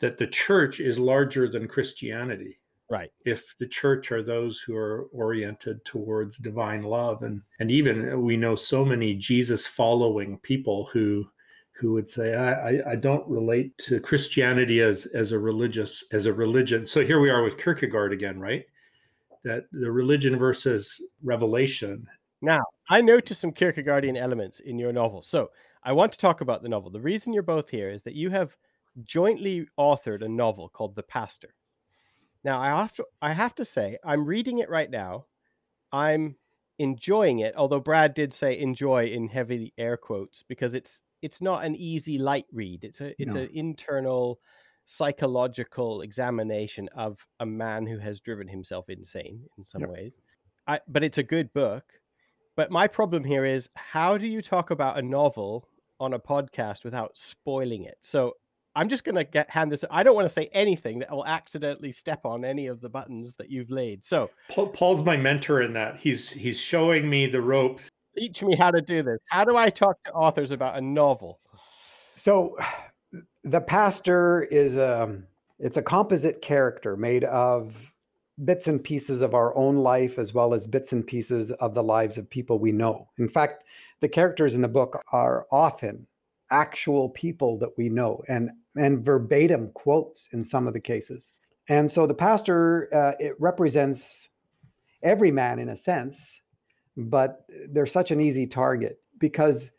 [0.00, 2.58] that the church is larger than Christianity.
[2.90, 3.10] Right.
[3.26, 8.36] If the church are those who are oriented towards divine love, and and even we
[8.36, 11.26] know so many Jesus following people who
[11.78, 16.26] who would say I, I, I don't relate to Christianity as as a religious as
[16.26, 16.86] a religion.
[16.86, 18.64] So here we are with Kierkegaard again, right?
[19.44, 22.06] That the religion versus revelation.
[22.40, 25.22] Now, I noticed some Kierkegaardian elements in your novel.
[25.22, 25.50] So
[25.82, 26.90] I want to talk about the novel.
[26.90, 28.56] The reason you're both here is that you have
[29.02, 31.54] jointly authored a novel called The Pastor.
[32.44, 35.26] Now, I have to, I have to say, I'm reading it right now.
[35.92, 36.38] I'm
[36.78, 41.64] enjoying it, although Brad did say enjoy in heavy air quotes because it's it's not
[41.64, 42.84] an easy light read.
[42.84, 43.36] It's a it's No.
[43.36, 44.40] an internal
[44.86, 49.88] psychological examination of a man who has driven himself insane in some Yep.
[49.88, 50.18] ways.
[50.66, 51.97] I, but it's a good book.
[52.58, 55.68] But my problem here is how do you talk about a novel
[56.00, 57.98] on a podcast without spoiling it?
[58.00, 58.32] So
[58.74, 59.84] I'm just going to get hand this.
[59.92, 63.36] I don't want to say anything that will accidentally step on any of the buttons
[63.36, 64.04] that you've laid.
[64.04, 66.00] So Paul, Paul's my mentor in that.
[66.00, 67.92] He's he's showing me the ropes.
[68.18, 69.20] teach me how to do this.
[69.26, 71.38] How do I talk to authors about a novel?
[72.16, 72.56] So
[73.44, 75.22] the pastor is a
[75.60, 77.92] it's a composite character made of
[78.44, 81.82] bits and pieces of our own life as well as bits and pieces of the
[81.82, 83.08] lives of people we know.
[83.18, 83.64] In fact,
[84.00, 86.06] the characters in the book are often
[86.50, 91.32] actual people that we know and and verbatim quotes in some of the cases.
[91.68, 94.28] And so the pastor uh, it represents
[95.02, 96.40] every man in a sense,
[96.96, 99.70] but they're such an easy target because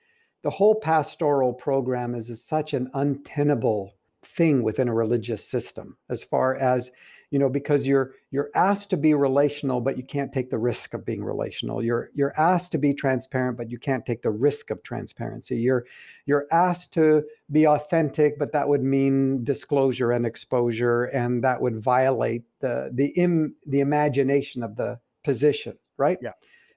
[0.43, 6.23] the whole pastoral program is, is such an untenable thing within a religious system as
[6.23, 6.91] far as
[7.31, 10.93] you know because you're you're asked to be relational but you can't take the risk
[10.93, 11.83] of being relational.
[11.83, 15.57] You're you're asked to be transparent but you can't take the risk of transparency.
[15.57, 15.85] You're
[16.25, 21.81] you're asked to be authentic but that would mean disclosure and exposure and that would
[21.81, 26.17] violate the the Im, the imagination of the position right?
[26.21, 26.31] Yeah.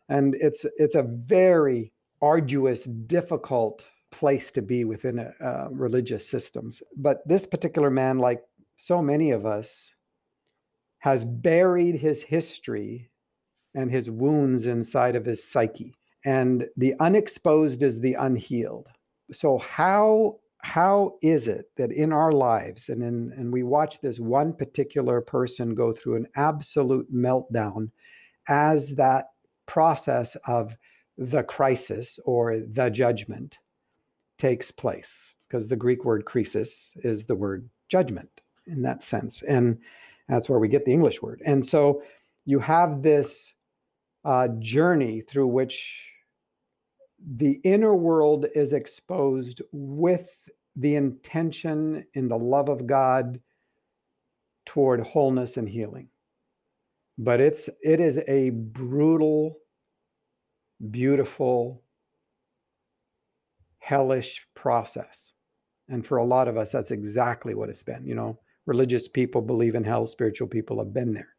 [0.09, 6.83] and it's it's a very arduous difficult place to be within a, uh, religious systems.
[6.97, 8.43] But this particular man like
[8.77, 9.85] so many of us
[10.99, 13.11] has buried his history
[13.75, 15.95] and his wounds inside of his psyche.
[16.25, 18.89] And the unexposed is the unhealed.
[19.33, 24.21] So how how is it that in our lives and in and we watch this
[24.21, 27.91] one particular person go through an absolute meltdown
[28.49, 29.27] as that
[29.67, 30.77] process of
[31.19, 33.59] the crisis or the judgment
[34.39, 38.29] takes place because the greek word "krisis" is the word judgment
[38.67, 39.79] in that sense and
[40.29, 41.43] that's where we get the english word.
[41.45, 42.03] And so
[42.45, 43.55] you have this
[44.25, 46.09] uh, journey through which
[47.37, 53.41] the inner world is exposed with the intention in the love of god
[54.65, 56.09] toward wholeness and healing.
[57.19, 59.59] But it's it is a brutal
[60.91, 61.82] beautiful
[63.93, 65.35] hellish process.
[65.89, 68.39] And for a lot of us that's exactly what it's been you know?
[68.67, 71.35] Religious people believe in hell spiritual people have been there.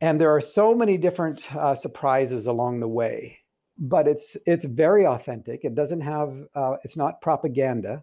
[0.00, 3.38] And there are so many different uh, surprises along the way
[3.78, 5.64] but it's it's very authentic.
[5.64, 8.02] It doesn't have uh, it's not propaganda.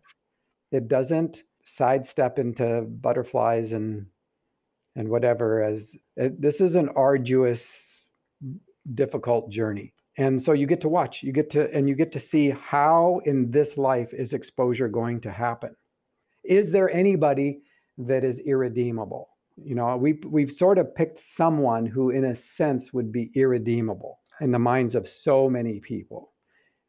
[0.72, 4.06] It doesn't sidestep into butterflies and
[4.96, 8.06] and whatever as it, this is an arduous
[8.94, 12.20] difficult journey and so you get to watch you get to and you get to
[12.20, 15.76] see how in this life is exposure going to happen.
[16.44, 17.62] Is there anybody
[17.98, 19.30] that is irredeemable?
[19.58, 24.20] You know we we've sort of picked someone who in a sense would be irredeemable
[24.42, 26.32] in the minds of so many people.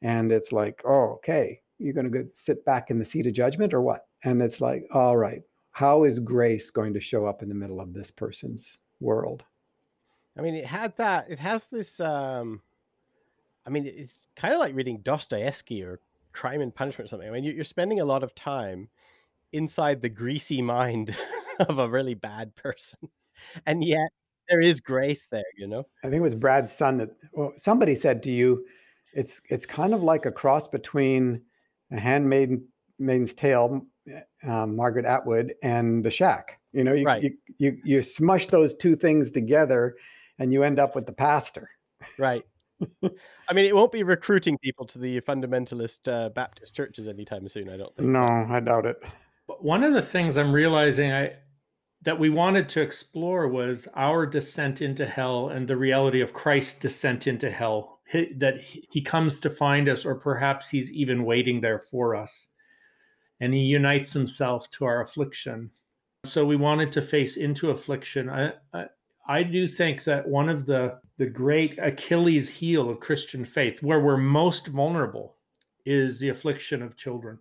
[0.02, 3.34] And it's like oh okay you're going to go sit back in the seat of
[3.34, 4.06] judgment or what?
[4.24, 7.80] And it's like all right how is grace going to show up in the middle
[7.80, 9.44] of this person's world?
[10.38, 12.62] I mean it had that it has this um
[13.66, 16.00] i mean it's kind of like reading dostoevsky or
[16.36, 17.28] crime and punishment or something.
[17.28, 18.88] I mean you're spending a lot of time
[19.52, 21.16] inside the greasy mind
[21.60, 22.98] of a really bad person.
[23.64, 24.10] And yet
[24.48, 25.84] there is grace there you know?
[26.04, 28.66] I think it was brad's son that well, somebody said to you
[29.14, 31.42] it's it's kind of like a cross between
[31.90, 32.66] a handmaiden
[32.98, 33.86] maiden's tale
[34.46, 36.60] um, margaret atwood and the shack.
[36.72, 37.22] You know you, Right.
[37.22, 39.96] you, you you smush those two things together
[40.38, 41.70] and you end up with the pastor.
[42.18, 42.44] Right
[43.48, 47.68] i mean it won't be recruiting people to the fundamentalist uh, baptist churches anytime soon
[47.68, 49.02] i don't think no i doubt it
[49.48, 51.34] But one of the things I'm realizing I
[52.02, 56.78] that we wanted to explore was our descent into hell and the reality of Christ's
[56.78, 58.00] descent into hell.
[58.10, 62.14] He- that he he comes to find us, or perhaps he's even waiting there for
[62.16, 62.48] us,
[63.40, 65.70] and he unites himself to our affliction.
[66.24, 68.28] So we wanted to face into affliction.
[68.28, 68.86] I, I,
[69.28, 74.00] I do think that one of the the great Achilles heel of Christian faith, where
[74.00, 75.36] we're most vulnerable,
[75.84, 77.38] is the affliction of children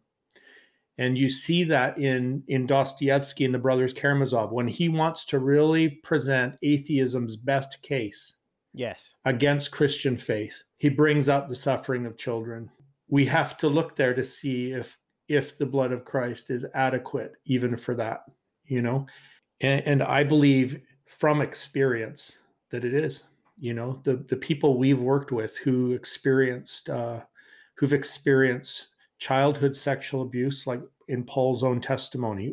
[0.98, 5.40] and you see that in in Dostoevsky and the brothers Karamazov when he wants to
[5.40, 8.36] really present atheism's best case
[8.74, 10.64] yes against Christian faith.
[10.78, 12.70] He brings up the suffering of children.
[13.08, 17.34] We have to look there to see if if the blood of Christ is adequate
[17.46, 18.22] even for that,
[18.66, 19.08] you know.
[19.62, 22.40] And, and I believe from experience
[22.70, 23.24] that it is.
[23.58, 27.22] You know, the the people we've worked with who experienced uh,
[27.76, 28.88] who've experienced
[29.18, 32.52] childhood sexual abuse, like in Paul's own testimony,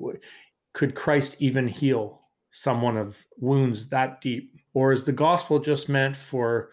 [0.73, 2.21] could Christ even heal
[2.53, 6.71] someone of wounds that deep, or is the gospel just meant for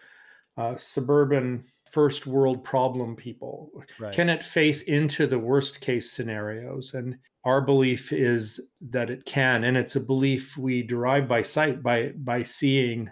[0.58, 3.72] uh, suburban first world problem people?
[4.00, 6.94] right Can it face into the worst case scenarios?
[6.94, 11.82] And our belief is that it can, and it's a belief we derive by sight,
[11.82, 13.10] by by seeing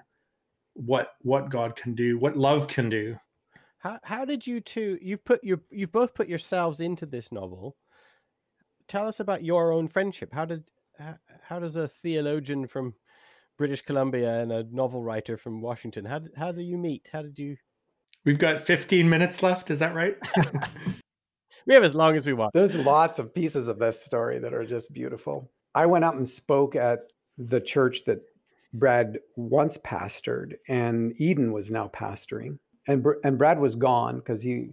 [0.74, 3.18] what what God can do, what love can do.
[3.80, 7.76] How how did you two you've put your you've both put yourselves into this novel?
[8.88, 10.30] Tell us about your own friendship.
[10.34, 10.64] How did
[11.00, 12.96] how, how does a theologian from
[13.58, 17.10] British Columbia and a novel writer from Washington how did, how do you meet?
[17.12, 17.58] How did you
[18.28, 19.72] We've got 15 minutes left.
[19.72, 20.18] Is that right?
[21.66, 22.54] We have as long as we want.
[22.54, 25.52] There's lots of pieces of this story that are just beautiful.
[25.76, 28.22] I went out and spoke at the church that
[28.72, 32.58] Brad once pastored, and Eden was now pastoring.
[32.88, 34.70] And Br- and Brad was gone because he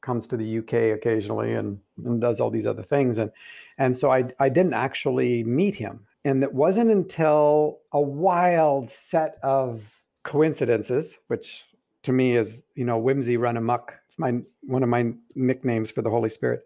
[0.00, 3.18] comes to the UK occasionally and, and does all these other things.
[3.18, 3.30] And
[3.76, 6.06] and so I I didn't actually meet him.
[6.24, 11.64] And it wasn't until a wild set of coincidences, which
[12.02, 13.94] to me is you know whimsy run amok.
[14.08, 16.64] It's my one of my nicknames for the Holy Spirit.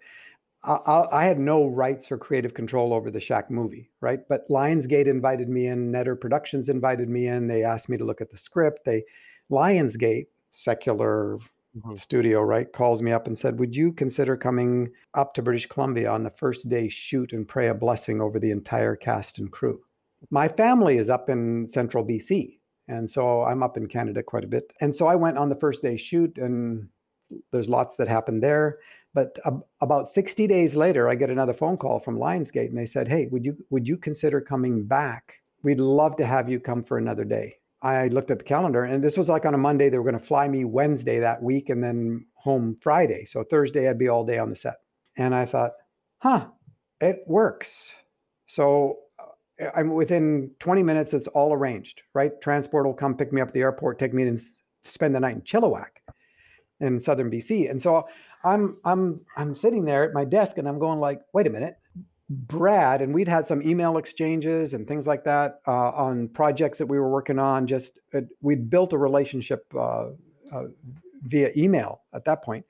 [0.65, 4.21] I, I, I had no rights or creative control over the Shack movie, right?
[4.29, 5.93] But Lionsgate invited me in.
[5.93, 7.49] Netter Productions invited me in.
[7.49, 8.85] They asked me to look at the script.
[8.85, 9.05] They
[9.51, 11.39] Lionsgate, secular
[11.77, 11.99] Mhm.
[11.99, 16.09] studio, right, calls me up and said, "Would you consider coming up to British Columbia
[16.09, 19.83] on the first day shoot and pray a blessing over the entire cast and crew?"
[20.31, 24.49] My family is up in central BC, and so I'm up in Canada quite a
[24.49, 24.73] bit.
[24.81, 26.89] And so I went on the first day shoot, and
[27.53, 28.77] there's lots that happened there.
[29.15, 32.87] But ab- about 60 days later, I get another phone call from Lionsgate, and they
[32.87, 35.41] said, "Hey, would you would you consider coming back?
[35.63, 39.05] We'd love to have you come for another day." I looked at the calendar, and
[39.05, 39.89] this was like on a Monday.
[39.89, 43.25] They were going to fly me Wednesday that week, and then home Friday.
[43.25, 44.77] So Thursday, I'd be all day on the set.
[45.17, 45.73] And I thought,
[46.19, 46.49] "Huh,
[47.01, 47.93] it works."
[48.47, 48.99] So
[49.75, 51.15] I'm within 20 minutes.
[51.15, 52.33] It's all arranged, right?
[52.41, 54.41] Transport will come pick me up at the airport, take me and
[54.83, 56.01] spend the night in Chilliwack
[56.81, 57.71] in southern BC.
[57.71, 58.07] And so
[58.43, 61.79] I'm I'm I'm sitting there at my desk and I'm going like, wait a minute,
[62.29, 66.87] Brad, and we'd had some email exchanges and things like that uh, on projects that
[66.87, 67.67] we were working on.
[67.67, 70.09] Just uh, we'd built a relationship uh,
[70.53, 70.65] uh,
[71.23, 72.65] via email at that point.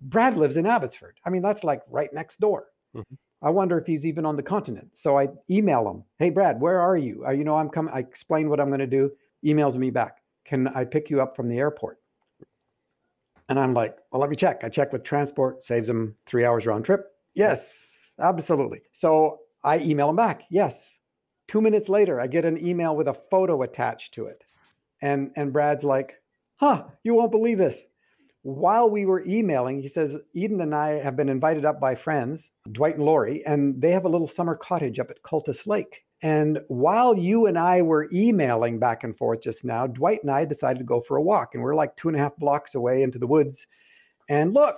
[0.00, 1.18] Brad lives in Abbotsford.
[1.24, 2.66] I mean, that's like right next door.
[2.94, 3.04] Mhm.
[3.44, 4.90] I wonder if he's even on the continent.
[4.94, 7.24] So I email him, "Hey, Brad, where are you?
[7.26, 7.92] Uh, you know, I'm coming.
[7.94, 9.12] I explain what I'm going to do.
[9.44, 10.22] Emails me back.
[10.44, 11.98] Can I pick you up from the airport?
[13.48, 14.64] And I'm like, well, let me check.
[14.64, 17.12] I check with transport, saves him three hours round trip.
[17.34, 18.80] Yes, absolutely.
[18.92, 20.44] So I email him back.
[20.50, 20.98] Yes.
[21.46, 24.44] Two minutes later, I get an email with a photo attached to it.
[25.02, 26.14] And, and Brad's like,
[26.56, 27.84] huh, you won't believe this.
[28.44, 32.50] While we were emailing, he says, Eden and I have been invited up by friends,
[32.70, 36.04] Dwight and Lori, and they have a little summer cottage up at Cultus Lake.
[36.22, 40.44] And while you and I were emailing back and forth just now, Dwight and I
[40.44, 41.54] decided to go for a walk.
[41.54, 43.66] And we're like two and a half blocks away into the woods.
[44.28, 44.76] And look,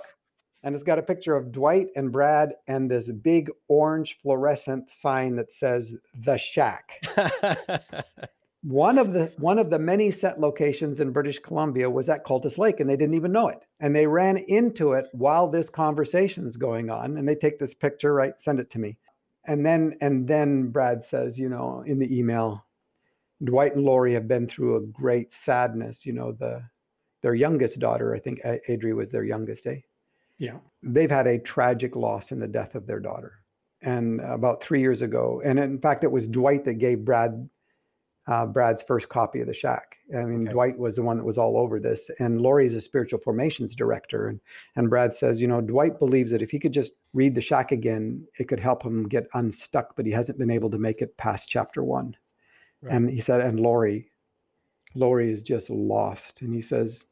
[0.63, 5.35] and it's got a picture of Dwight and Brad and this big orange fluorescent sign
[5.35, 7.01] that says the shack.
[8.67, 12.57] one of the one of the many set locations in British Columbia was at Cultus
[12.57, 13.63] Lake and they didn't even know it.
[13.79, 17.73] And they ran into it while this conversation is going on and they take this
[17.73, 18.97] picture right send it to me.
[19.45, 22.65] And then and then Brad says, you know, in the email
[23.41, 26.61] Dwight and Lori have been through a great sadness, you know, the
[27.21, 29.79] their youngest daughter, I think Adri was their youngest, eh?
[30.39, 30.57] Yeah.
[30.83, 33.39] They've had a tragic loss in the death of their daughter.
[33.81, 37.49] And about three years ago, and in fact, it was Dwight that gave Brad
[38.27, 39.97] uh, Brad's first copy of The Shack.
[40.15, 40.51] I mean, okay.
[40.51, 44.27] Dwight was the one that was all over this, and Lori's a spiritual formations director.
[44.27, 44.39] And,
[44.75, 47.71] and Brad says, you know, Dwight believes that if he could just read The Shack
[47.71, 51.17] again, it could help him get unstuck, but he hasn't been able to make it
[51.17, 52.15] past chapter one.
[52.81, 52.93] Right.
[52.93, 54.11] And he said, and Lori,
[54.93, 56.41] Lori is just lost.
[56.41, 57.05] And he says,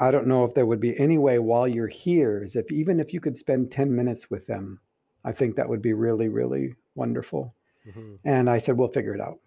[0.00, 3.00] I don't know if there would be any way while you're here, is if even
[3.00, 4.80] if you could spend 10 minutes with them,
[5.24, 7.54] I think that would be really, really wonderful.
[7.86, 8.14] Mm-hmm.
[8.24, 9.38] And I said, we'll figure it out.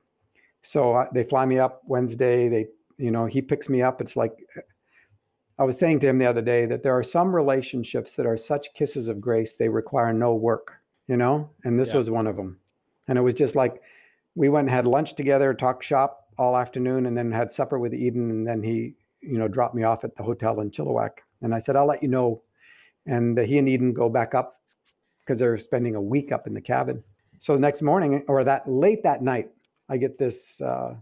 [0.65, 2.49] So I, they fly me up Wednesday.
[2.49, 2.65] They,
[2.97, 4.01] you know, he picks me up.
[4.01, 4.33] It's like
[5.59, 8.35] I was saying to him the other day that there are some relationships that are
[8.35, 10.73] such kisses of grace they require no work,
[11.07, 11.97] you know, and this yeah.
[11.97, 12.59] was one of them.
[13.07, 13.81] And it was just like
[14.33, 17.93] we went and had lunch together, talked shop all afternoon, and then had supper with
[17.93, 21.19] Eden, and then he, you know, dropped me off at the hotel in Chilliwack.
[21.41, 22.41] And I said, I'll let you know.
[23.05, 24.59] And he and Eden go back up
[25.19, 27.03] because they're spending a week up in the cabin.
[27.39, 29.51] So the next morning, or that late that night,
[29.89, 30.95] I get this uh,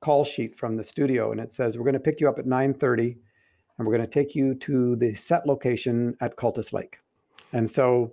[0.00, 2.46] call sheet from the studio, and it says we're going to pick you up at
[2.46, 3.16] 9:30,
[3.78, 6.98] and we're going to take you to the set location at Cultus Lake.
[7.52, 8.12] And so,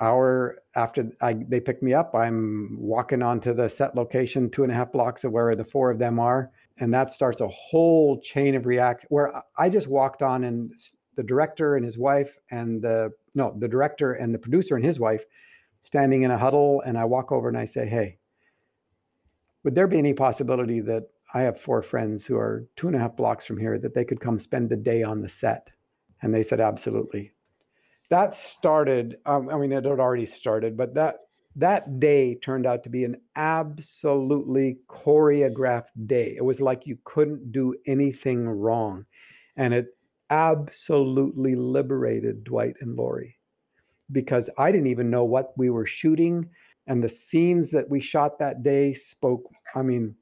[0.00, 4.72] hour after I, they pick me up, I'm walking onto the set location, two and
[4.72, 8.20] a half blocks of where the four of them are, and that starts a whole
[8.20, 9.06] chain of react.
[9.08, 10.72] Where I just walked on, and
[11.16, 15.00] the director and his wife, and the no, the director and the producer and his
[15.00, 15.24] wife,
[15.80, 18.19] standing in a huddle, and I walk over and I say, "Hey."
[19.64, 21.04] Would there be any possibility that
[21.34, 24.04] I have four friends who are two and a half blocks from here that they
[24.04, 25.70] could come spend the day on the set?
[26.22, 27.32] And they said, absolutely.
[28.10, 31.16] That started, um, I mean, it had already started, but that
[31.56, 36.34] that day turned out to be an absolutely choreographed day.
[36.36, 39.04] It was like you couldn't do anything wrong.
[39.56, 39.88] And it
[40.30, 43.36] absolutely liberated Dwight and Lori
[44.12, 46.48] because I didn't even know what we were shooting
[46.86, 50.14] and the scenes that we shot that day spoke i mean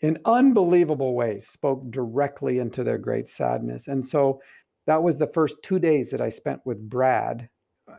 [0.00, 3.88] in unbelievable ways spoke directly into their great sadness.
[3.88, 4.40] And so
[4.86, 7.48] that was the first two days that i spent with brad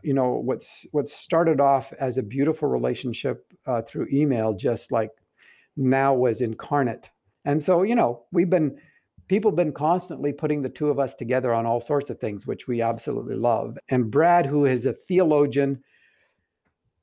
[0.03, 5.11] you know what's what started off as a beautiful relationship uh, through email just like
[5.75, 7.09] now was incarnate.
[7.45, 8.77] And so you know we've been
[9.27, 12.47] people have been constantly putting the two of us together on all sorts of things
[12.47, 13.77] which we absolutely love.
[13.89, 15.83] And brad who is a theologian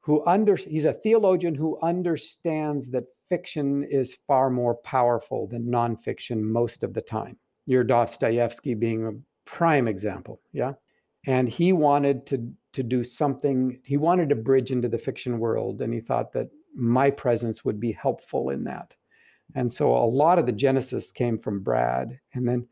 [0.07, 6.41] who under he's a theologian who understands that fiction is far more powerful than nonfiction
[6.41, 7.37] most of the time.
[7.67, 10.75] Your Dostoevsky being a prime example, yeah.
[11.27, 13.81] And he wanted to to do something.
[13.83, 17.81] He wanted to bridge into the fiction world, and he thought that my presence would
[17.81, 18.95] be helpful in that.
[19.57, 22.69] And so a lot of the genesis came from Brad, and then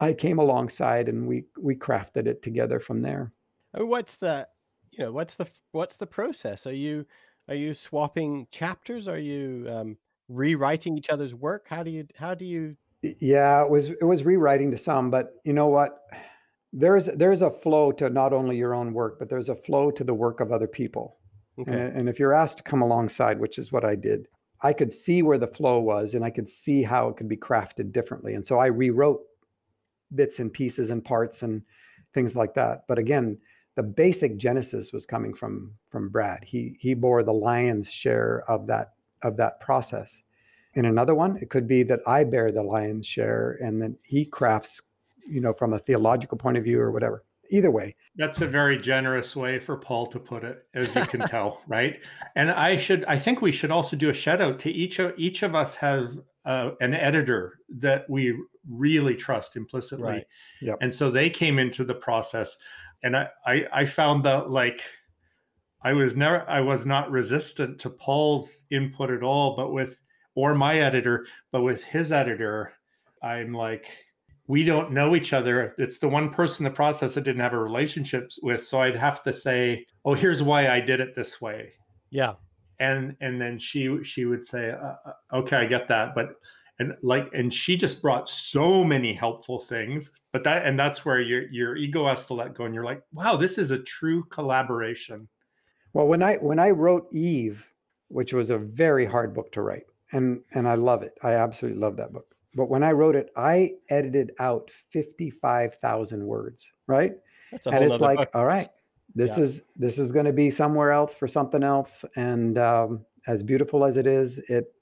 [0.00, 3.30] I came alongside, and we we crafted it together from there.
[3.74, 4.48] Oh, what's the
[4.90, 6.66] you know what's the what's the process?
[6.66, 7.06] Are you
[7.48, 9.08] are you swapping chapters?
[9.08, 9.96] Are you um,
[10.28, 11.66] rewriting each other's work?
[11.68, 15.34] How do you how do you yeah it was it was rewriting to some but
[15.44, 15.98] you know what?
[16.72, 20.04] There's there's a flow to not only your own work but there's a flow to
[20.04, 21.16] the work of other people.
[21.58, 21.72] Okay.
[21.72, 24.28] and, and if you're asked to come alongside which is what i did
[24.62, 27.36] i could see where the flow was and i could see how it could be
[27.36, 28.34] crafted differently.
[28.34, 29.22] And so i rewrote
[30.14, 31.62] bits and pieces and parts and
[32.14, 32.82] things like that.
[32.86, 33.38] But again
[33.78, 36.42] the basic genesis was coming from from Brad.
[36.42, 40.20] He he bore the lion's share of that of that process.
[40.74, 44.24] In another one, it could be that I bear the lion's share and then he
[44.24, 44.82] crafts,
[45.28, 47.22] you know, from a theological point of view or whatever.
[47.50, 47.94] Either way.
[48.16, 52.00] That's a very generous way for Paul to put it, as you can tell, right?
[52.34, 55.14] And I should I think we should also do a shout out to each of
[55.16, 58.36] each of us have uh, an editor that we
[58.68, 60.04] really trust implicitly.
[60.04, 60.26] Right.
[60.62, 60.78] Yep.
[60.80, 62.56] And so they came into the process
[63.02, 64.82] and I, I, I found that like
[65.82, 70.00] I was never I was not resistant to Paul's input at all, but with
[70.34, 72.72] or my editor, but with his editor,
[73.22, 73.88] I'm like,
[74.46, 75.74] we don't know each other.
[75.78, 78.64] It's the one person in the process that didn't have a relationship with.
[78.64, 81.72] So I'd have to say, oh, here's why I did it this way.
[82.10, 82.34] Yeah.
[82.80, 86.30] And and then she she would say, uh, uh okay, I get that, but
[86.78, 91.20] and like and she just brought so many helpful things but that and that's where
[91.20, 94.24] your your ego has to let go and you're like wow this is a true
[94.24, 95.28] collaboration
[95.92, 97.66] well when i when i wrote eve
[98.08, 101.80] which was a very hard book to write and and i love it i absolutely
[101.80, 107.14] love that book but when i wrote it i edited out 55000 words right
[107.66, 108.30] and it's like book.
[108.34, 108.68] all right
[109.14, 109.44] this yeah.
[109.44, 113.84] is this is going to be somewhere else for something else and um, as beautiful
[113.84, 114.72] as it is it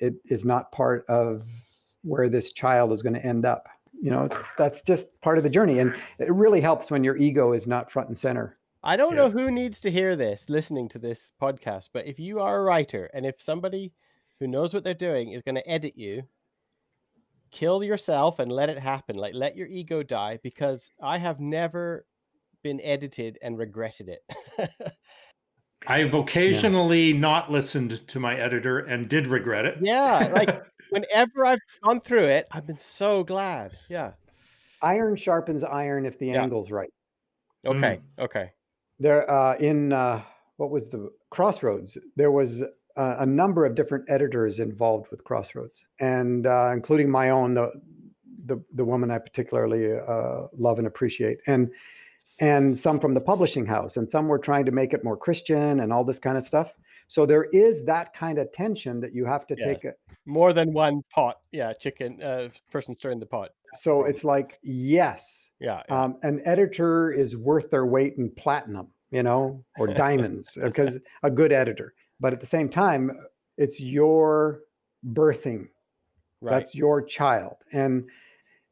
[0.00, 1.44] it it is not part of
[2.02, 3.68] where this child is going to end up.
[4.00, 4.28] You know
[4.58, 7.90] that's just part of the journey and it really helps when your ego is not
[7.90, 8.58] front and center.
[8.84, 9.22] I don't yeah.
[9.22, 12.62] know who needs to hear this listening to this podcast but if you are a
[12.62, 13.92] writer and if somebody
[14.38, 16.24] who knows what they're doing is going to edit you
[17.50, 19.16] kill yourself and let it happen.
[19.16, 22.06] Like let your ego die because i have never
[22.62, 24.24] been edited and regretted it
[25.88, 27.18] I've occasionally yeah.
[27.18, 29.78] not listened to my editor and did regret it.
[29.80, 33.72] Yeah, like whenever I've gone through it, I've been so glad.
[33.88, 34.12] Yeah.
[34.82, 36.42] Iron sharpens iron if the yeah.
[36.42, 36.92] angle's right.
[37.66, 38.00] Okay.
[38.18, 38.24] Mm.
[38.24, 38.50] Okay.
[38.98, 40.22] There uh in uh
[40.56, 41.98] what was the Crossroads?
[42.16, 42.62] There was
[42.96, 47.70] uh, a number of different editors involved with Crossroads, and uh, including my own, the
[48.46, 51.70] the the woman I particularly uh, love and appreciate, and
[52.40, 55.80] and some from the publishing house, and some were trying to make it more Christian
[55.80, 56.72] and all this kind of stuff.
[57.08, 59.66] So there is that kind of tension that you have to yes.
[59.66, 59.92] take a,
[60.24, 61.40] more than one pot.
[61.52, 63.50] Yeah, chicken uh, person stirring the pot.
[63.74, 66.02] So it's like yes, yeah, yeah.
[66.02, 71.30] Um, an editor is worth their weight in platinum, you know, or diamonds, because a
[71.30, 71.94] good editor.
[72.18, 73.10] But at the same time,
[73.56, 74.62] it's your
[75.12, 75.68] birthing.
[76.40, 76.52] Right.
[76.52, 78.08] That's your child, and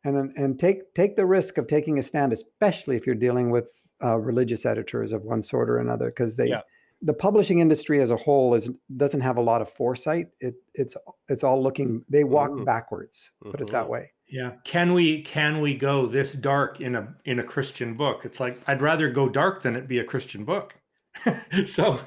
[0.04, 3.86] and and take take the risk of taking a stand, especially if you're dealing with
[4.02, 6.48] uh, religious editors of one sort or another, because they.
[6.48, 6.60] Yeah.
[7.02, 10.28] The publishing industry as a whole is doesn't have a lot of foresight.
[10.40, 10.96] It it's
[11.28, 12.02] it's all looking.
[12.08, 12.64] They walk mm.
[12.64, 13.30] backwards.
[13.42, 13.50] Mm-hmm.
[13.50, 13.92] Put it that mm-hmm.
[13.92, 14.10] way.
[14.26, 14.52] Yeah.
[14.64, 18.22] Can we can we go this dark in a in a Christian book?
[18.24, 20.74] It's like I'd rather go dark than it be a Christian book.
[21.66, 22.00] so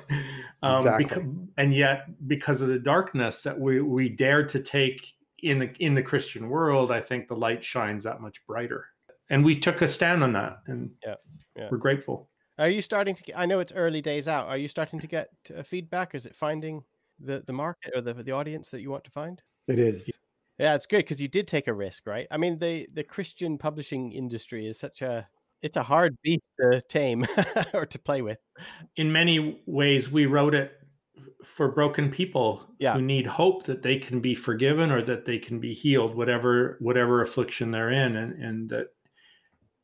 [0.62, 1.04] um exactly.
[1.06, 1.24] because,
[1.58, 5.14] and yet because of the darkness that we we dare to take
[5.44, 8.86] in the in the Christian world, I think the light shines that much brighter.
[9.30, 11.16] And we took a stand on that, and yeah,
[11.56, 11.68] yeah.
[11.70, 12.30] we're grateful.
[12.60, 13.38] Are you starting to get?
[13.38, 14.48] I know it's early days out.
[14.48, 16.16] Are you starting to get uh, feedback?
[16.16, 16.84] Is it finding
[17.20, 19.42] the the market or the the audience that you want to find?
[19.68, 20.12] It is.
[20.58, 22.28] Yeah, it's good because you did take a risk, right?
[22.32, 25.28] I mean, the the Christian publishing industry is such a
[25.62, 27.26] it's a hard beast to tame
[27.74, 28.40] or to play with.
[28.96, 30.72] In many ways, we wrote it
[31.43, 32.93] for broken people yeah.
[32.93, 36.78] who need hope that they can be forgiven or that they can be healed whatever
[36.80, 38.88] whatever affliction they're in and and that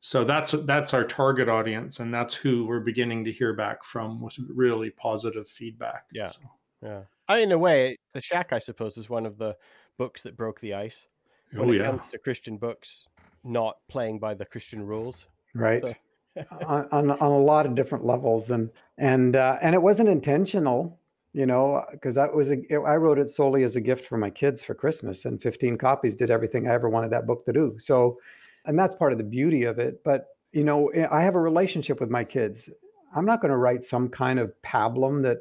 [0.01, 4.21] so that's that's our target audience and that's who we're beginning to hear back from
[4.21, 6.41] with really positive feedback yeah so.
[6.81, 9.55] yeah I, in a way the shack i suppose is one of the
[9.97, 11.07] books that broke the ice
[11.53, 13.07] when oh yeah comes to christian books
[13.43, 15.25] not playing by the christian rules
[15.55, 15.95] right so.
[16.65, 20.99] on, on, on a lot of different levels and and uh, and it wasn't intentional
[21.33, 24.29] you know, because that was a, I wrote it solely as a gift for my
[24.29, 27.75] kids for Christmas, and 15 copies did everything I ever wanted that book to do.
[27.79, 28.17] So,
[28.65, 30.03] and that's part of the beauty of it.
[30.03, 32.69] But you know, eh, I have a relationship with my kids.
[33.15, 35.39] I'm not going to write some kind of pablum that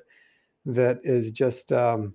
[0.65, 2.15] that is just um,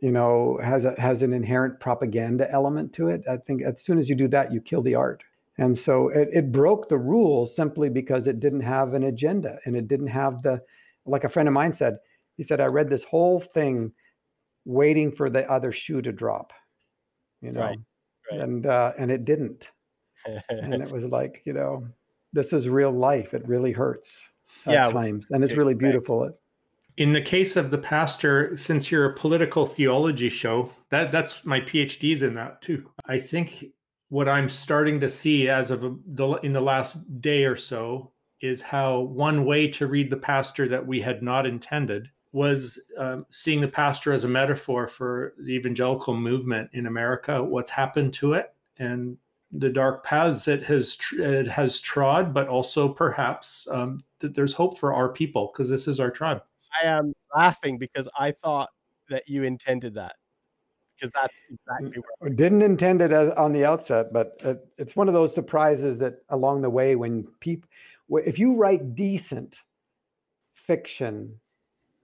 [0.00, 3.22] you know has a has an inherent propaganda element to it.
[3.28, 5.22] I think as soon as you do that, you kill the art.
[5.58, 9.76] And so it, it broke the rules simply because it didn't have an agenda and
[9.76, 10.62] it didn't have the
[11.04, 11.98] like a friend of mine said
[12.42, 13.92] he said, I read this whole thing
[14.64, 16.52] waiting for the other shoe to drop,
[17.40, 17.78] you know, right,
[18.32, 18.40] right.
[18.40, 19.70] and, uh, and it didn't.
[20.48, 21.86] and it was like, you know,
[22.32, 23.32] this is real life.
[23.32, 24.28] It really hurts
[24.66, 25.28] at yeah, times.
[25.30, 26.22] And it's really beautiful.
[26.22, 26.32] Right.
[26.96, 31.60] In the case of the pastor, since you're a political theology show, that that's my
[31.60, 32.90] PhD's in that too.
[33.06, 33.66] I think
[34.08, 38.10] what I'm starting to see as of a, the, in the last day or so
[38.40, 43.26] is how one way to read the pastor that we had not intended was um,
[43.30, 48.32] seeing the pastor as a metaphor for the evangelical movement in America, what's happened to
[48.32, 49.16] it, and
[49.52, 54.54] the dark paths it has tr- it has trod, but also perhaps um, that there's
[54.54, 56.42] hope for our people because this is our tribe.
[56.82, 58.70] I am laughing because I thought
[59.10, 60.16] that you intended that
[60.96, 65.08] because that's exactly where didn't intend it as, on the outset, but it, it's one
[65.08, 67.68] of those surprises that along the way when people,
[68.24, 69.62] if you write decent
[70.54, 71.38] fiction,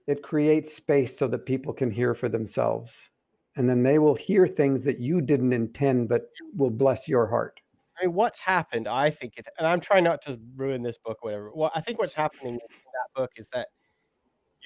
[0.09, 3.11] it creates space so that people can hear for themselves.
[3.55, 6.23] And then they will hear things that you didn't intend, but
[6.55, 7.59] will bless your heart.
[8.01, 8.87] I mean, what's happened?
[8.87, 11.51] I think it, and I'm trying not to ruin this book or whatever.
[11.53, 13.67] Well, I think what's happening in that book is that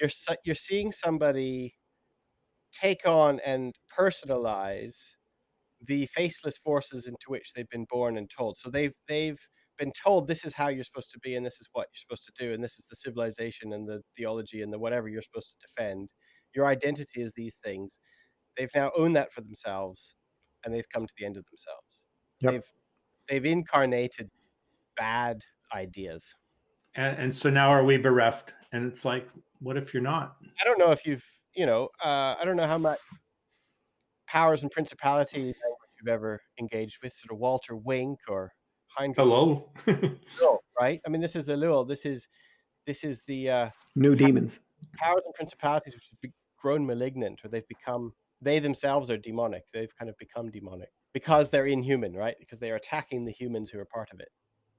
[0.00, 0.10] you're
[0.46, 1.74] you're seeing somebody
[2.72, 4.96] take on and personalize
[5.86, 8.56] the faceless forces into which they've been born and told.
[8.56, 9.38] So they've they've
[9.78, 12.24] been told this is how you're supposed to be and this is what you're supposed
[12.24, 15.50] to do and this is the civilization and the theology and the whatever you're supposed
[15.50, 16.08] to defend.
[16.54, 17.98] Your identity is these things.
[18.56, 20.14] They've now owned that for themselves
[20.64, 21.86] and they've come to the end of themselves.
[22.40, 22.52] Yep.
[22.52, 22.72] They've
[23.28, 24.30] they've incarnated
[24.96, 25.42] bad
[25.74, 26.34] ideas.
[26.94, 28.54] And, and so now are we bereft?
[28.72, 29.28] And it's like,
[29.60, 30.36] what if you're not?
[30.60, 32.98] I don't know if you've, you know, uh, I don't know how much
[34.28, 35.54] powers and principalities
[35.98, 38.52] you've ever engaged with, sort of Walter Wink or
[38.96, 39.16] Heinrich.
[39.16, 39.70] Hello.
[40.80, 41.00] right?
[41.06, 41.86] I mean, this is Ellul.
[41.86, 42.28] This is
[42.86, 44.60] this is the uh, new demons,
[44.96, 46.30] powers and principalities which have
[46.60, 49.64] grown malignant, or they've become they themselves are demonic.
[49.72, 52.36] They've kind of become demonic because they're inhuman, right?
[52.38, 54.28] Because they are attacking the humans who are part of it,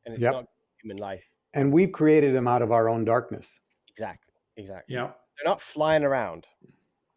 [0.06, 0.34] and it's yep.
[0.34, 0.46] not
[0.82, 1.24] human life.
[1.54, 3.60] And we've created them out of our own darkness.
[3.90, 4.34] Exactly.
[4.58, 4.96] Exactly.
[4.96, 5.08] Yeah.
[5.38, 6.46] They're not flying around.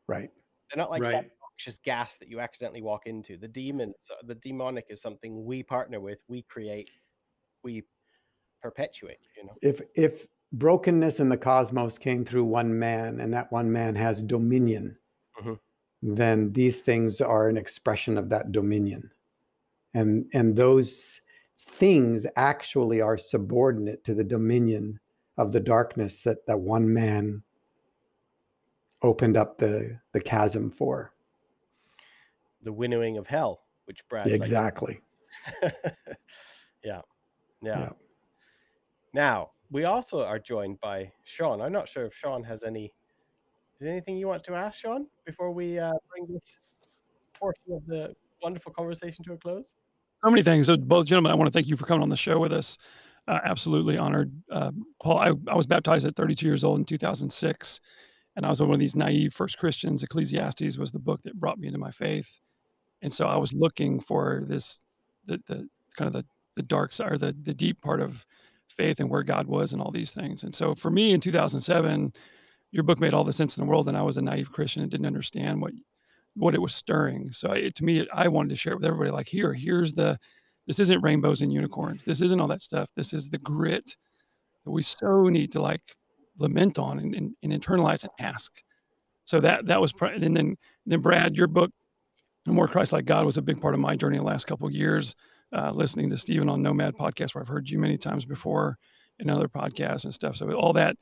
[0.06, 0.30] Right.
[0.70, 1.30] They're not like right.
[1.58, 3.36] Noxious gas that you accidentally walk into.
[3.36, 6.90] The demons, uh, the demonic is something we partner with, we create,
[7.62, 7.84] we
[8.62, 9.18] perpetuate.
[9.36, 9.54] You know.
[9.62, 14.22] If if brokenness in the cosmos came through one man, and that one man has
[14.22, 14.96] dominion.
[15.38, 15.54] Mm-hmm
[16.02, 19.10] then these things are an expression of that dominion.
[19.94, 21.20] And, and those
[21.58, 25.00] things actually are subordinate to the dominion
[25.36, 27.42] of the darkness that that one man
[29.02, 31.12] opened up the, the chasm for.
[32.68, 35.00] The winnowing of hell, which Brad exactly.
[35.62, 35.74] Like.
[36.84, 37.00] yeah.
[37.62, 37.88] yeah, yeah.
[39.14, 41.62] Now we also are joined by Sean.
[41.62, 42.92] I'm not sure if Sean has any
[43.80, 46.58] is there anything you want to ask, Sean, before we uh, bring this
[47.32, 49.72] portion of the wonderful conversation to a close?
[50.22, 50.66] So many things.
[50.66, 52.76] So, both gentlemen, I want to thank you for coming on the show with us.
[53.28, 54.32] Uh, absolutely honored.
[54.52, 57.80] Uh, Paul, I, I, was baptized at 32 years old in 2006,
[58.34, 60.02] and I was one of these naive first Christians.
[60.02, 62.40] Ecclesiastes was the book that brought me into my faith,
[63.02, 64.80] and so I was looking for this,
[65.26, 66.24] the, the kind of the
[66.58, 68.26] the dark side or the the deep part of
[68.68, 70.42] faith and where God was and all these things.
[70.42, 72.12] And so for me in 2007
[72.70, 74.82] your book made all the sense in the world and i was a naive christian
[74.82, 75.72] and didn't understand what
[76.34, 77.32] what it was stirring.
[77.32, 80.18] So it, to me i wanted to share it with everybody like here here's the
[80.66, 82.02] this isn't rainbows and unicorns.
[82.02, 82.90] This isn't all that stuff.
[82.94, 83.96] This is the grit
[84.64, 85.80] that we so need to like
[86.38, 88.62] lament on and, and, and internalize and ask.
[89.24, 91.70] So that that was and then then brad your book
[92.54, 94.72] more christ like god was a big part of my journey the last couple of
[94.72, 95.14] years
[95.52, 98.78] uh, listening to stephen on nomad podcast where i've heard you many times before
[99.18, 100.96] in other podcasts and stuff so all that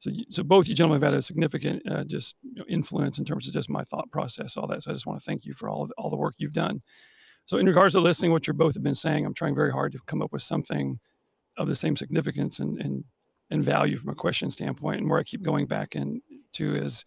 [0.00, 3.24] so, so both you gentlemen have had a significant uh, just you know, influence in
[3.26, 4.82] terms of just my thought process, all that.
[4.82, 6.80] So I just want to thank you for all of, all the work you've done.
[7.44, 9.92] So in regards to listening, what you both have been saying, I'm trying very hard
[9.92, 11.00] to come up with something
[11.58, 13.04] of the same significance and and,
[13.50, 15.00] and value from a question standpoint.
[15.00, 17.04] And where I keep going back into is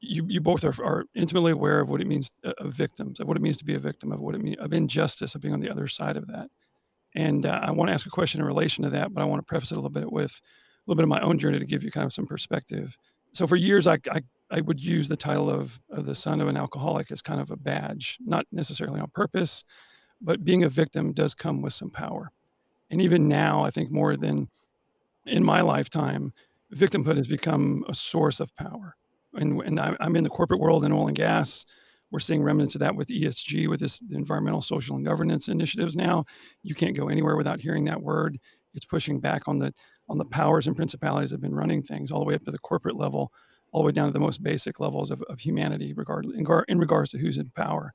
[0.00, 3.28] you you both are, are intimately aware of what it means uh, of victims, of
[3.28, 5.54] what it means to be a victim, of what it means of injustice, of being
[5.54, 6.48] on the other side of that.
[7.14, 9.40] And uh, I want to ask a question in relation to that, but I want
[9.40, 11.64] to preface it a little bit with a little bit of my own journey to
[11.64, 12.96] give you kind of some perspective.
[13.32, 16.48] So for years, I, I, I would use the title of, of the son of
[16.48, 19.64] an alcoholic as kind of a badge, not necessarily on purpose,
[20.20, 22.30] but being a victim does come with some power.
[22.90, 24.48] And even now, I think more than
[25.26, 26.32] in my lifetime,
[26.74, 28.96] victimhood has become a source of power.
[29.34, 31.64] And, and I'm in the corporate world in oil and gas.
[32.10, 36.24] We're seeing remnants of that with ESG, with this environmental, social, and governance initiatives now.
[36.62, 38.38] You can't go anywhere without hearing that word.
[38.74, 39.72] It's pushing back on the
[40.08, 42.50] on the powers and principalities that have been running things all the way up to
[42.50, 43.32] the corporate level,
[43.70, 46.78] all the way down to the most basic levels of, of humanity, regard, in, in
[46.80, 47.94] regards to who's in power.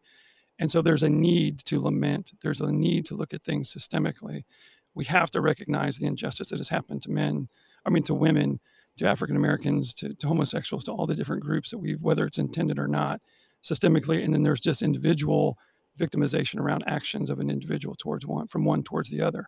[0.57, 2.31] And so there's a need to lament.
[2.41, 4.45] There's a need to look at things systemically.
[4.93, 7.49] We have to recognize the injustice that has happened to men,
[7.86, 8.61] I mean, to women,
[8.97, 12.39] to African Americans, to, to homosexuals, to all the different groups that we've, whether it's
[12.39, 13.21] intended or not,
[13.61, 14.23] systemically.
[14.23, 15.57] And then there's just individual
[15.99, 19.47] victimization around actions of an individual towards one, from one towards the other.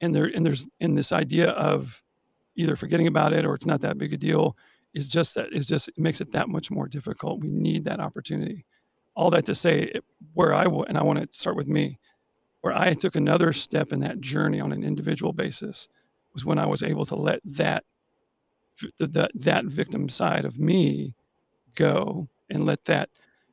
[0.00, 2.02] And there and there's in this idea of
[2.56, 4.56] either forgetting about it or it's not that big a deal
[4.94, 7.40] is just that is just it makes it that much more difficult.
[7.40, 8.64] We need that opportunity.
[9.14, 9.92] All that to say
[10.34, 11.98] where i and i want to start with me
[12.60, 15.88] where i took another step in that journey on an individual basis
[16.32, 17.84] was when i was able to let that
[18.98, 21.14] that that victim side of me
[21.76, 23.10] go and let that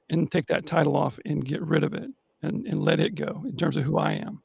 [0.09, 2.09] and take that title off and get rid of it
[2.41, 4.41] and, and let it go in terms of who i am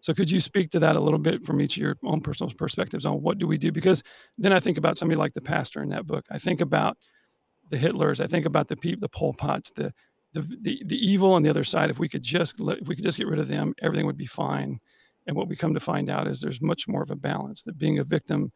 [0.00, 2.52] So could you speak to that a little bit from each of your own personal
[2.52, 3.72] perspectives on what do we do?
[3.72, 4.02] Because
[4.36, 6.26] then I think about somebody like the pastor in that book.
[6.30, 6.98] I think about
[7.70, 8.20] the Hitlers.
[8.20, 9.94] I think about the people, the Pol Pots, the
[10.34, 11.90] the, the the evil on the other side.
[11.90, 14.18] If we could just let, if we could just get rid of them, everything would
[14.18, 14.80] be fine.
[15.26, 17.62] And what we come to find out is there's much more of a balance.
[17.62, 18.52] That being a victim,